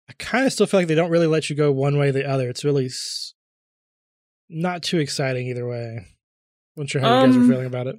[0.08, 2.12] I kind of still feel like they don't really let you go one way or
[2.12, 2.48] the other.
[2.48, 3.34] It's really s-
[4.48, 5.96] not too exciting either way.
[6.76, 7.96] I'm not sure how you guys are Um, feeling about it.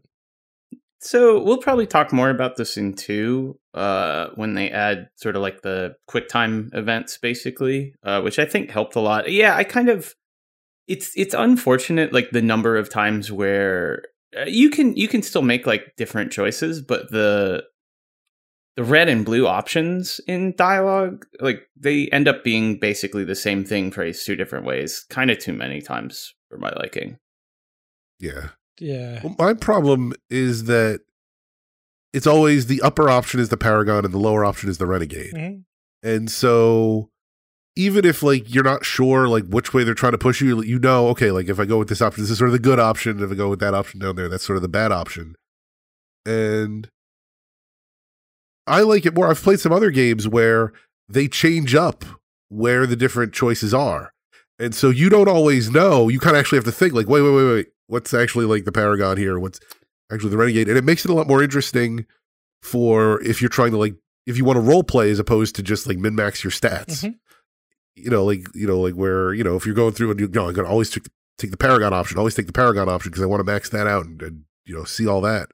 [1.00, 5.43] So we'll probably talk more about this in two, uh, when they add sort of
[5.43, 9.32] like the quick time events, basically, uh, which I think helped a lot.
[9.32, 10.16] Yeah, I kind of,
[10.88, 15.43] it's it's unfortunate, like the number of times where uh, you can you can still
[15.43, 17.64] make like different choices, but the
[18.76, 23.66] the red and blue options in dialogue, like they end up being basically the same
[23.66, 27.18] thing phrased two different ways, kind of too many times for my liking.
[28.20, 28.50] Yeah.
[28.80, 31.02] Yeah, Well, my problem is that
[32.14, 35.34] it's always the upper option is the Paragon and the lower option is the Renegade.
[35.34, 35.64] Mhm.
[36.04, 37.10] And so
[37.76, 40.80] even if like you're not sure like which way they're trying to push you, you
[40.80, 42.80] know, okay, like if I go with this option, this is sort of the good
[42.80, 43.22] option.
[43.22, 45.36] If I go with that option down there, that's sort of the bad option.
[46.26, 46.90] And
[48.66, 49.30] I like it more.
[49.30, 50.74] I've played some other games where
[51.08, 52.04] they change up
[52.50, 54.12] where the different choices are.
[54.60, 56.10] And so you don't always know.
[56.10, 57.68] You kind of actually have to think like, wait, wait, wait, wait.
[57.88, 59.40] What's actually like the Paragon here?
[59.40, 59.60] What's
[60.12, 60.68] actually the Renegade?
[60.70, 62.06] And it makes it a lot more interesting
[62.62, 65.64] for if you're trying to like if you want to role play as opposed to
[65.64, 67.04] just like min max your stats.
[67.04, 67.16] Mhm.
[67.96, 70.28] You know, like you know, like where you know if you're going through and you
[70.28, 71.08] know, I'm gonna always take,
[71.38, 73.88] take the Paragon option, always take the Paragon option because I want to max that
[73.88, 75.50] out and, and you know see all that.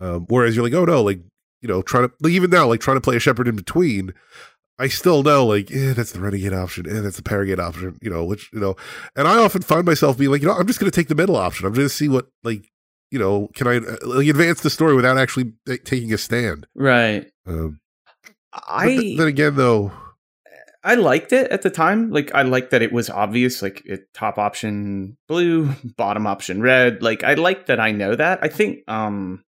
[0.00, 1.20] Um, whereas you're like, oh no, like
[1.62, 4.12] you know, trying to like, even now, like trying to play a Shepard in between.
[4.78, 8.10] I still know, like, eh, that's the renegade option, and that's the paragate option, you
[8.10, 8.76] know, which, you know,
[9.16, 11.16] and I often find myself being like, you know, I'm just going to take the
[11.16, 11.66] middle option.
[11.66, 12.70] I'm just going to see what, like,
[13.10, 16.66] you know, can I uh, like advance the story without actually ta- taking a stand?
[16.74, 17.30] Right.
[17.46, 17.80] Um,
[18.52, 19.92] I th- then again, though,
[20.84, 22.10] I liked it at the time.
[22.10, 27.02] Like I liked that it was obvious, like it, top option blue, bottom option red.
[27.02, 28.38] Like I like that I know that.
[28.42, 29.44] I think um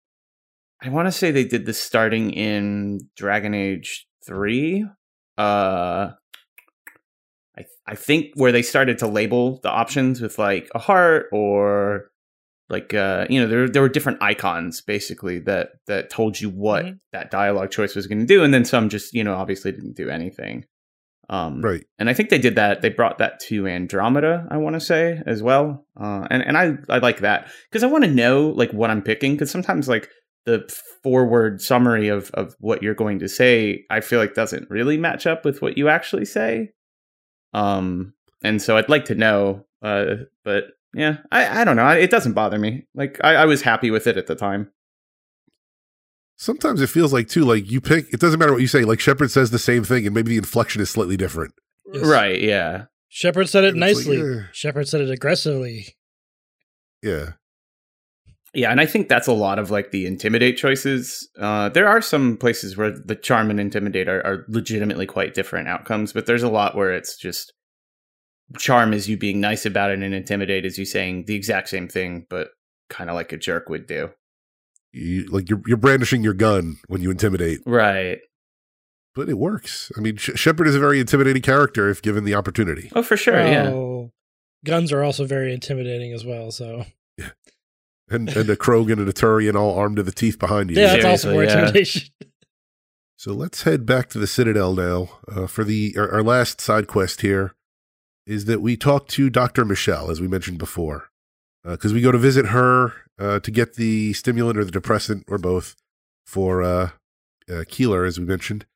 [0.83, 4.87] I want to say they did this starting in Dragon Age 3.
[5.39, 6.12] Uh
[7.57, 12.11] I I think where they started to label the options with like a heart or
[12.68, 16.84] like uh you know there there were different icons basically that that told you what
[16.84, 16.99] Mhm.
[17.12, 19.97] that dialogue choice was going to do and then some just you know obviously didn't
[19.97, 20.66] do anything
[21.30, 21.84] um right?
[21.99, 22.80] and I think they did that.
[22.80, 25.84] They brought that to Andromeda, I want to say as well.
[25.95, 29.03] Uh, and and I I like that because I want to know like what I'm
[29.03, 30.09] picking because sometimes like
[30.49, 34.96] the forward summary of of what you're going to say I feel like doesn't really
[34.96, 36.70] match up with what you actually say.
[37.53, 39.66] Um, and so I'd like to know.
[39.82, 41.88] Uh, but yeah, I I don't know.
[41.88, 42.86] It doesn't bother me.
[42.94, 44.70] Like I, I was happy with it at the time.
[46.36, 48.12] Sometimes it feels like too, like you pick.
[48.12, 48.84] It doesn't matter what you say.
[48.84, 51.53] Like Shepard says the same thing, and maybe the inflection is slightly different.
[51.92, 52.07] Yes.
[52.07, 52.40] Right?
[52.40, 52.84] Yeah.
[53.09, 54.40] Shepard said it And it's like, nicely.
[54.40, 54.42] eh.
[54.53, 55.96] Shepard said it aggressively.
[57.03, 57.32] Yeah,
[58.55, 61.28] Yeah, and I think that's a lot of like the intimidate choices.
[61.38, 65.68] Uh, there are some places where the charm and intimidate are, are legitimately quite different
[65.68, 67.53] outcomes, but there's a lot where it's just
[68.59, 71.88] charm is you being nice about it, and intimidate is you saying the exact same
[71.88, 72.49] thing, but
[72.88, 74.09] kind of like a jerk would do.
[74.92, 78.18] you, like you're you're brandishing your gun when you intimidate, Right.
[79.14, 79.92] but it works.
[79.96, 82.90] I mean, Sh- Shepard is a very intimidating character if given the opportunity.
[82.94, 83.34] Oh, for sure.
[83.46, 83.68] yeah.
[83.68, 84.11] Oh,
[84.64, 86.51] Guns are also very intimidating as well.
[86.51, 86.86] So
[88.11, 90.80] and and a Krogan and a Turian all armed to the teeth behind you.
[90.80, 91.59] yeah, that's also more yeah.
[91.59, 92.11] intimidation.
[93.16, 96.86] So let's head back to the Citadel now uh, for the our, our last side
[96.86, 97.20] quest.
[97.20, 97.52] Here
[98.28, 101.11] is that we talk to Doctor Michel, as we mentioned before,
[101.64, 105.36] because we go to visit her uh, to get the stimulant or the depressant or
[105.36, 105.74] both
[106.24, 106.90] for uh,
[107.50, 108.66] uh, Keeler, as we mentioned.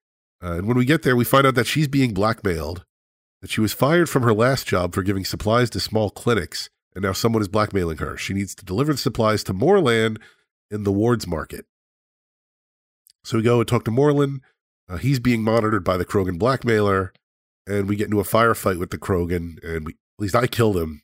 [0.42, 2.84] Uh, and when we get there, we find out that she's being blackmailed.
[3.42, 7.02] That she was fired from her last job for giving supplies to small clinics, and
[7.02, 8.16] now someone is blackmailing her.
[8.16, 10.18] She needs to deliver the supplies to Morlan
[10.70, 11.66] in the Wards Market.
[13.24, 14.40] So we go and talk to Morlan.
[14.88, 17.12] Uh, he's being monitored by the Krogan blackmailer,
[17.66, 19.62] and we get into a firefight with the Krogan.
[19.62, 21.02] And we, at least I killed him.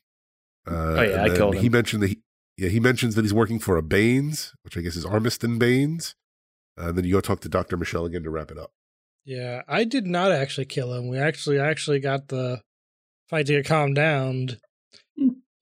[0.67, 2.09] Uh, Oh, yeah, and I then killed He mentioned that.
[2.09, 2.19] He,
[2.57, 6.15] yeah, he mentions that he's working for a Baines, which I guess is Armiston Baines.
[6.77, 8.71] Uh, and then you go talk to Doctor Michel again to wrap it up.
[9.23, 11.07] Yeah, I did not actually kill him.
[11.07, 12.61] We actually I actually got the
[13.29, 14.57] fight to get calmed down.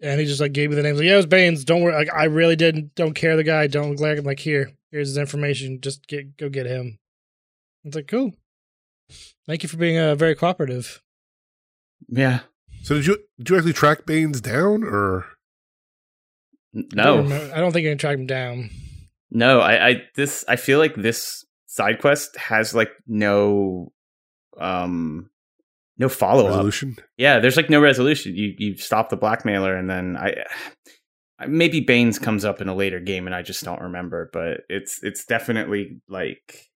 [0.02, 1.00] And he just like gave me the names.
[1.00, 1.66] Like, yeah, it was Baines.
[1.66, 1.94] Don't worry.
[1.94, 2.94] Like, I really didn't.
[2.96, 3.66] Don't care the guy.
[3.68, 4.26] Don't look like him.
[4.26, 5.82] Like here, here's his information.
[5.82, 7.00] Just get go get him.
[7.84, 8.34] It's like cool.
[9.48, 11.02] Thank you for being uh, very cooperative.
[12.10, 12.42] Yeah.
[12.84, 15.26] So did you did you actually track Baines down or
[16.76, 18.70] I don't No, I don't think I can track him down.
[19.32, 19.60] no.
[19.62, 23.92] I, I this I feel like this side quest has like no
[24.60, 25.30] um
[25.98, 26.52] no follow up.
[26.52, 26.98] resolution?
[27.18, 28.36] Yeah, there's like no resolution.
[28.36, 30.44] You you stop the blackmailer, and then I
[31.48, 34.30] maybe Baines comes up in a later game, and I just don't remember.
[34.32, 36.70] But it's it's definitely like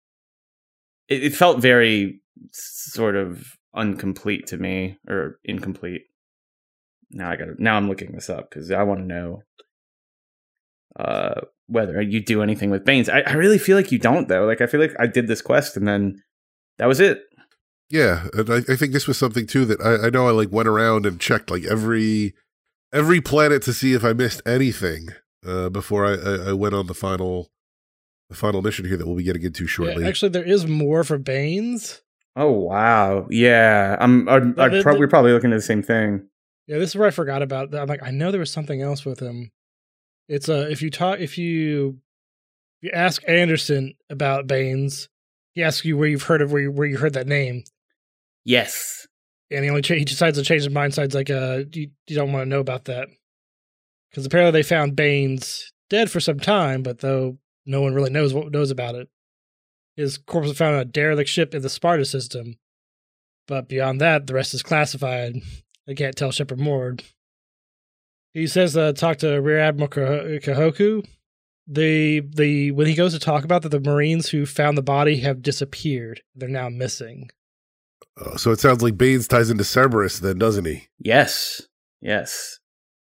[1.07, 6.03] it, it felt very sort of incomplete to me, or incomplete.
[7.11, 9.43] Now I got now I'm looking this up because I want to know
[10.97, 13.09] uh whether you do anything with Baines.
[13.09, 14.45] I, I really feel like you don't though.
[14.45, 16.21] Like I feel like I did this quest and then
[16.79, 17.21] that was it.
[17.89, 20.51] Yeah, and I, I think this was something too that I, I know I like
[20.51, 22.33] went around and checked like every
[22.93, 25.09] every planet to see if I missed anything
[25.45, 27.49] uh, before I, I, I went on the final
[28.29, 30.03] the final mission here that we'll be getting into shortly.
[30.03, 32.01] Yeah, actually, there is more for Baines.
[32.35, 33.97] Oh wow, yeah.
[33.99, 34.29] I'm.
[34.29, 36.27] I'm, But I'm it- prob- we're probably looking at the same thing.
[36.67, 37.73] Yeah, this is where I forgot about.
[37.73, 39.49] I'm like, I know there was something else with him.
[40.27, 41.97] It's uh, if you talk, if you
[42.81, 45.09] if you ask Anderson about Baines,
[45.55, 47.63] he asks you where you've heard of where you, where you heard that name,
[48.49, 49.05] Yes.
[49.51, 50.93] and he only he decides to change his mind.
[50.95, 53.07] Sides like, uh, you, you don't want to know about that
[54.09, 58.33] because apparently they found Baines dead for some time, but though no one really knows
[58.33, 59.07] what knows about it.
[59.95, 62.57] His corpse was found on a derelict ship in the Sparta system,
[63.47, 65.35] but beyond that, the rest is classified.
[65.87, 66.95] I can't tell Shepard more.
[68.33, 71.05] He says uh, talk to Rear Admiral Kahoku.
[71.67, 75.17] The the when he goes to talk about that, the Marines who found the body
[75.17, 76.21] have disappeared.
[76.33, 77.29] They're now missing.
[78.19, 80.87] Uh, so it sounds like Baines ties into Cerberus then, doesn't he?
[80.99, 81.61] Yes.
[82.01, 82.59] Yes.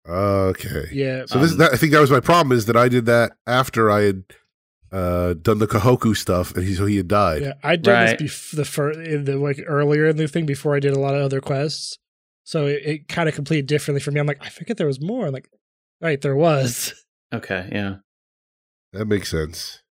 [0.08, 0.86] Okay.
[0.92, 3.06] Yeah, So this Um, that, I think that was my problem is that I did
[3.06, 4.24] that after I had
[4.92, 7.44] uh, done the Kahoku stuff, and he so he had died.
[7.44, 8.18] Yeah, I did Right.
[8.18, 11.00] this bef- the fir- in the like earlier in the thing before I did a
[11.00, 12.00] lot of other quests.
[12.44, 14.20] So it, it kind of completed differently for me.
[14.20, 15.28] I'm like, I forget there was more.
[15.28, 15.48] I'm like,
[16.02, 16.94] right, there was.
[17.32, 17.70] Okay.
[17.72, 17.98] Yeah.
[18.94, 19.84] That makes sense.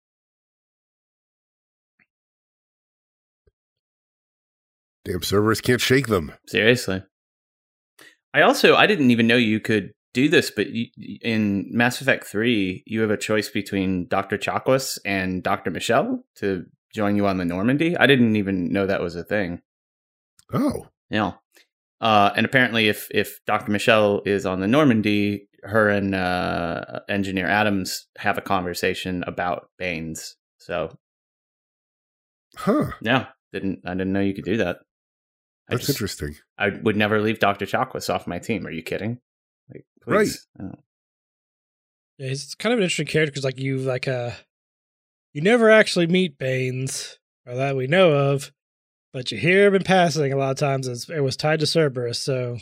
[5.08, 6.32] Damn Cerberus can't shake them.
[6.46, 7.02] Seriously.
[8.34, 10.86] I also I didn't even know you could do this, but you,
[11.22, 16.66] in Mass Effect Three, you have a choice between Doctor Chakwas and Doctor Michel to
[16.94, 17.96] join you on the Normandy.
[17.96, 19.62] I didn't even know that was a thing.
[20.52, 21.32] Oh, Yeah.
[22.00, 23.72] Uh, and apparently, if if Dr.
[23.72, 30.36] Michel is on the Normandy, her and uh, Engineer Adams have a conversation about Baines.
[30.58, 30.96] So
[32.56, 32.90] huh.
[33.00, 34.78] yeah, didn't I didn't know you could do that.
[35.68, 36.36] I That's just- interesting.
[36.58, 37.66] I would never leave Dr.
[37.66, 38.66] Chakwas off my team.
[38.66, 39.18] Are you kidding?
[39.72, 40.46] Like, please.
[40.60, 40.72] Oh.
[42.18, 44.32] Yeah, he's kind of an interesting character because like you like uh,
[45.34, 48.50] you never actually meet Baines or that we know of,
[49.12, 50.88] but you hear him in passing a lot of times.
[50.88, 52.58] As it was tied to Cerberus, so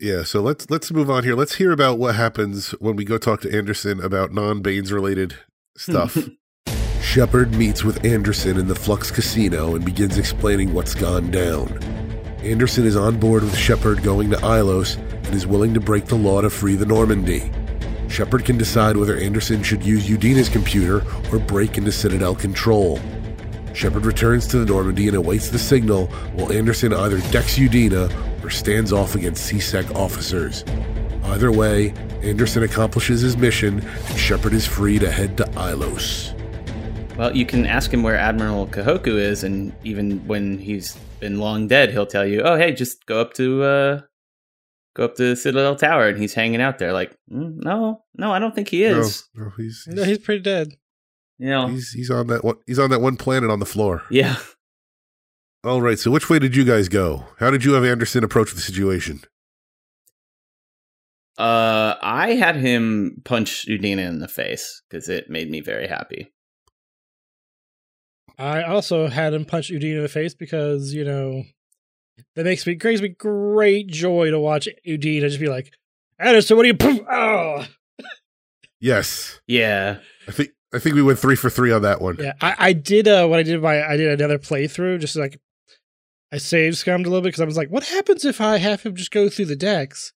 [0.00, 1.34] Yeah, so let's let's move on here.
[1.34, 5.34] Let's hear about what happens when we go talk to Anderson about non-Baines related
[5.76, 6.16] stuff.
[7.02, 11.68] Shepard meets with Anderson in the Flux Casino and begins explaining what's gone down.
[12.44, 16.14] Anderson is on board with Shepard going to Ilos and is willing to break the
[16.14, 17.50] law to free the Normandy.
[18.08, 23.00] Shepard can decide whether Anderson should use Udina's computer or break into Citadel control.
[23.72, 28.12] Shepard returns to the Normandy and awaits the signal while Anderson either decks Udina
[28.44, 30.64] or stands off against CSEC officers.
[31.24, 36.38] Either way, Anderson accomplishes his mission and Shepard is free to head to Ilos.
[37.16, 41.66] Well, you can ask him where Admiral Kahoku is, and even when he's been long
[41.68, 44.00] dead, he'll tell you, "Oh, hey, just go up to uh,
[44.94, 46.92] go up to the Citadel Tower," and he's hanging out there.
[46.92, 49.24] Like, mm, no, no, I don't think he is.
[49.34, 50.74] No, no, he's, no, he's pretty dead.
[51.38, 54.02] You know, he's he's on that one he's on that one planet on the floor.
[54.10, 54.36] yeah.
[55.64, 57.24] All right, so which way did you guys go?
[57.38, 59.22] How did you have Anderson approach the situation?
[61.38, 66.34] Uh, I had him punch Udina in the face because it made me very happy.
[68.38, 71.44] I also had him punch Udina in the face because you know
[72.36, 75.72] that makes me gives me great joy to watch Udina just be like,
[76.18, 76.74] Anderson, what are you?
[76.74, 77.66] Poof, oh,
[78.80, 79.40] Yes.
[79.46, 82.16] Yeah, I think I think we went three for three on that one.
[82.20, 82.32] yeah.
[82.40, 85.40] I, I did uh what I did my I did another playthrough just like
[86.32, 88.82] I saved scummed a little bit because I was like, what happens if I have
[88.82, 90.12] him just go through the decks?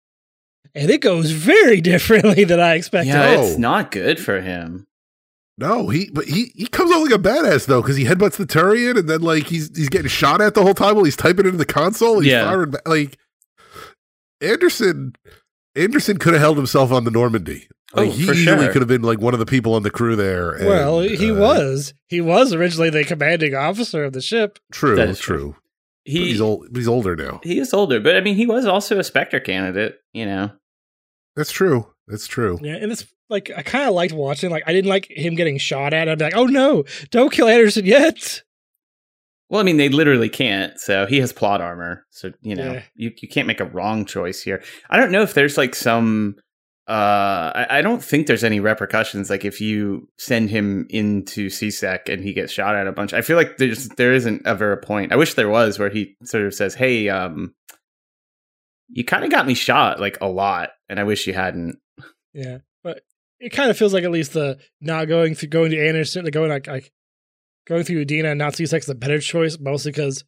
[0.74, 3.10] And it goes very differently than I expected.
[3.12, 3.46] yeah, Oh.
[3.46, 4.86] it's not good for him.
[5.60, 8.46] No, he but he he comes out like a badass though because he headbutts the
[8.46, 11.46] Turian and then like he's he's getting shot at the whole time while he's typing
[11.46, 12.20] into the console.
[12.20, 12.44] He's Yeah.
[12.48, 13.18] firing ba- like
[14.40, 15.14] Anderson.
[15.74, 17.68] Anderson could have held himself on the Normandy.
[17.94, 18.72] Like Oh, he for easily sure.
[18.72, 20.50] could have been like one of the people on the crew there.
[20.52, 21.94] and, Well, he uh, was.
[22.08, 24.58] He was originally the commanding officer of the ship.
[24.72, 24.96] true.
[24.96, 25.56] That is true.
[26.04, 26.68] he he's old.
[26.74, 27.40] He's older now.
[27.42, 29.96] he is older, but I mean, he was also a Spectre candidate.
[30.12, 30.50] You know,
[31.36, 31.86] That's true.
[32.06, 32.58] That's true.
[32.62, 34.50] Yeah, and it's like I kind of liked watching.
[34.50, 36.08] Like I didn't like him getting shot at.
[36.08, 38.42] I'd be like, oh no, don't kill Anderson yet.
[39.50, 40.78] well, I mean, they literally can't.
[40.78, 42.04] So he has plot armor.
[42.10, 42.82] So you know, Yeah.
[42.94, 44.62] you you can't make a wrong choice here.
[44.90, 46.36] I don't know if there's like some.
[46.86, 49.28] Uh, I, I don't think there's any repercussions.
[49.28, 53.20] Like if you send him into CSEC and he gets shot at a bunch, I
[53.20, 55.12] feel like there's there isn't ever a point.
[55.12, 57.54] I wish there was where he sort of says, "Hey, um,
[58.88, 61.76] you kind of got me shot like a lot, and I wish you hadn't."
[62.32, 62.58] Yeah,
[63.40, 66.30] it kind of feels like at least the not going through going to Anderson, the
[66.30, 66.92] going like, like
[67.66, 70.24] going through Udina and not CSEC is a better choice, mostly because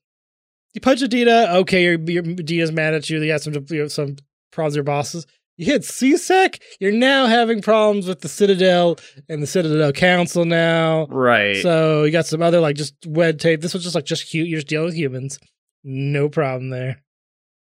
[0.74, 3.20] you punch Udina, okay, your, your Udina's mad at you.
[3.20, 4.16] You have some you have some
[4.52, 5.26] problems with your bosses.
[5.56, 8.96] You hit CSEC, you're now having problems with the Citadel
[9.28, 11.06] and the Citadel Council now.
[11.08, 11.60] Right.
[11.60, 13.60] So you got some other like just wed tape.
[13.60, 15.38] This was just like just hu- you're just dealing with humans.
[15.84, 17.02] No problem there.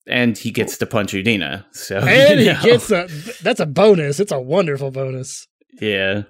[0.08, 1.64] And he gets to punch Udina.
[1.72, 3.08] So And you he gets a
[3.42, 4.18] that's a bonus.
[4.20, 5.46] It's a wonderful bonus.
[5.80, 6.22] yeah.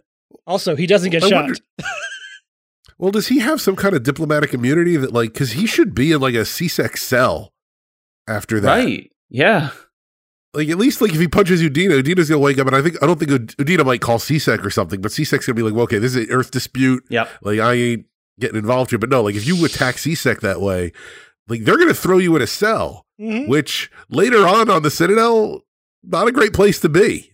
[0.47, 1.45] Also, he doesn't get I shot.
[1.45, 1.59] wonder-
[2.99, 6.11] Well, does he have some kind of diplomatic immunity that, like, because he should be
[6.11, 7.53] in like a CSEC cell
[8.26, 8.85] after that?
[8.85, 9.12] Right.
[9.31, 9.70] Yeah.
[10.55, 13.01] Like, at least like if he punches Udina, Udina's gonna wake up, and I think
[13.03, 15.85] I don't think Udina might call CSEC or something, but CSEC's gonna be like, well,
[15.85, 17.05] okay, this is an Earth dispute.
[17.09, 17.29] Yeah.
[17.43, 18.07] Like, I ain't
[18.41, 18.99] getting involved here.
[18.99, 20.93] But no, like if you attack CSEC that way,
[21.47, 23.49] like they're gonna throw you in a cell, Mhm.
[23.49, 25.64] which later on on the Citadel,
[26.03, 27.33] not a great place to be.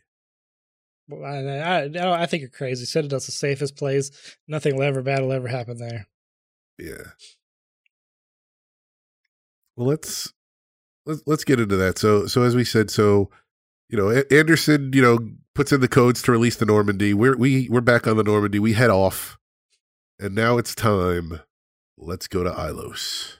[1.08, 2.86] Well, I, I, I think you're crazy.
[2.86, 4.10] Citadel's the safest place.
[4.48, 6.06] Nothing will ever bad will ever happen there.
[6.78, 7.10] Yeah.
[9.76, 10.32] Well, let's
[11.04, 11.98] let's let's get into that.
[11.98, 13.30] So so as we said, so
[13.90, 15.18] you know, Anderson, you know,
[15.54, 17.12] puts in the codes to release the Normandy.
[17.12, 18.58] We're we we're back on the Normandy.
[18.58, 19.36] We head off,
[20.18, 21.40] and now it's time.
[21.98, 23.38] Let's go to Ilos.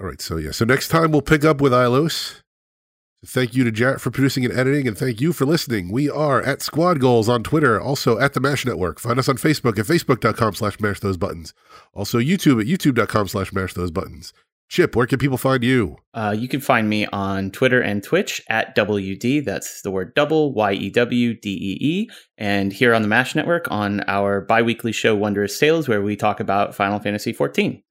[0.00, 0.20] All right.
[0.20, 0.52] So yeah.
[0.52, 2.40] So next time we'll pick up with Ilos.
[3.24, 5.92] Thank you to Jarrett for producing and editing, and thank you for listening.
[5.92, 8.98] We are at Squad Goals on Twitter, also at the Mash Network.
[8.98, 11.52] Find us on Facebook at facebook.com slash mash those buttons.
[11.92, 14.32] Also YouTube at youtube.com slash mash those buttons.
[14.70, 15.96] Chip, where can people find you?
[16.14, 19.44] Uh, you can find me on Twitter and Twitch at WD.
[19.44, 22.10] That's the word double, Y E W D E E.
[22.38, 26.16] And here on the MASH Network on our bi weekly show Wondrous Tales, where we
[26.16, 27.82] talk about Final Fantasy XIV.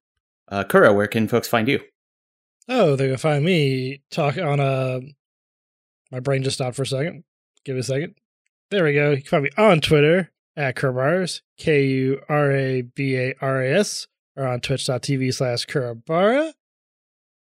[0.47, 1.81] Uh, Kuro, where can folks find you?
[2.71, 5.01] Oh, they're gonna find me talk on a.
[6.11, 7.23] My brain just stopped for a second.
[7.65, 8.15] Give it a second.
[8.69, 9.11] There we go.
[9.11, 13.63] You can find me on Twitter at Kurabaras, K U R A B A R
[13.63, 16.53] A S, or on twitch.tv slash Kurabara.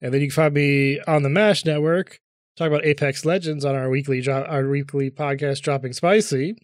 [0.01, 2.19] And then you can find me on the MASH network,
[2.57, 6.55] talk about Apex Legends on our weekly dro- our weekly podcast Dropping Spicy.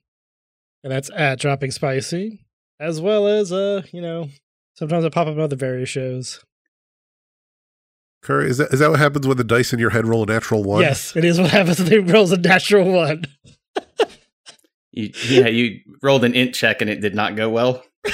[0.84, 2.44] And that's at Dropping Spicy.
[2.80, 4.30] As well as uh, you know,
[4.76, 6.44] sometimes I pop up on other various shows.
[8.22, 10.26] Curry, is that, is that what happens when the dice in your head roll a
[10.26, 10.82] natural one?
[10.82, 13.26] Yes, it is what happens when they rolls a natural one.
[14.92, 17.84] You, yeah, you rolled an int check and it did not go well.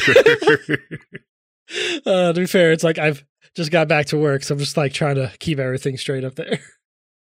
[2.05, 3.23] Uh, to be fair, it's like I've
[3.55, 6.35] just got back to work, so I'm just like trying to keep everything straight up
[6.35, 6.59] there.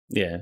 [0.09, 0.37] Yeah.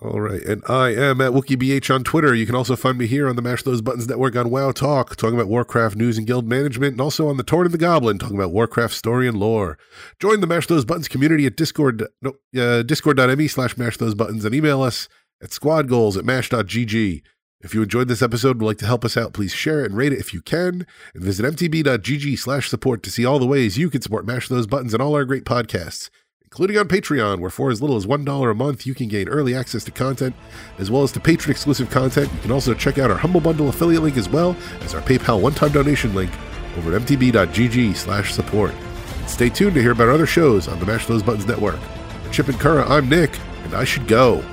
[0.00, 0.42] All right.
[0.42, 2.34] And I am at WookieBH on Twitter.
[2.34, 5.14] You can also find me here on the Mash Those Buttons Network on WoW Talk,
[5.14, 8.18] talking about Warcraft news and guild management, and also on the Torn and the Goblin,
[8.18, 9.78] talking about Warcraft story and lore.
[10.18, 14.44] Join the Mash Those Buttons community at Discord, no, uh, discord.me slash mash those buttons
[14.44, 15.08] and email us
[15.40, 17.22] at squadgoals at mash.gg.
[17.60, 19.90] If you enjoyed this episode and would like to help us out, please share it
[19.90, 20.84] and rate it if you can.
[21.14, 24.66] And visit mtb.gg slash support to see all the ways you can support Mash Those
[24.66, 26.10] Buttons and all our great podcasts
[26.52, 29.54] including on Patreon, where for as little as $1 a month, you can gain early
[29.54, 30.36] access to content,
[30.76, 32.30] as well as to patron exclusive content.
[32.30, 35.40] You can also check out our Humble Bundle affiliate link as well as our PayPal
[35.40, 36.30] one time donation link
[36.76, 38.72] over at mtb.gg slash support.
[38.72, 41.80] And stay tuned to hear about other shows on the Mash Those Buttons Network.
[42.24, 44.44] For Chip and Kura, I'm Nick, and I should go.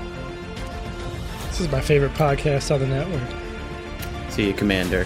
[1.47, 4.31] This is my favorite podcast on the network.
[4.31, 5.05] See you, Commander.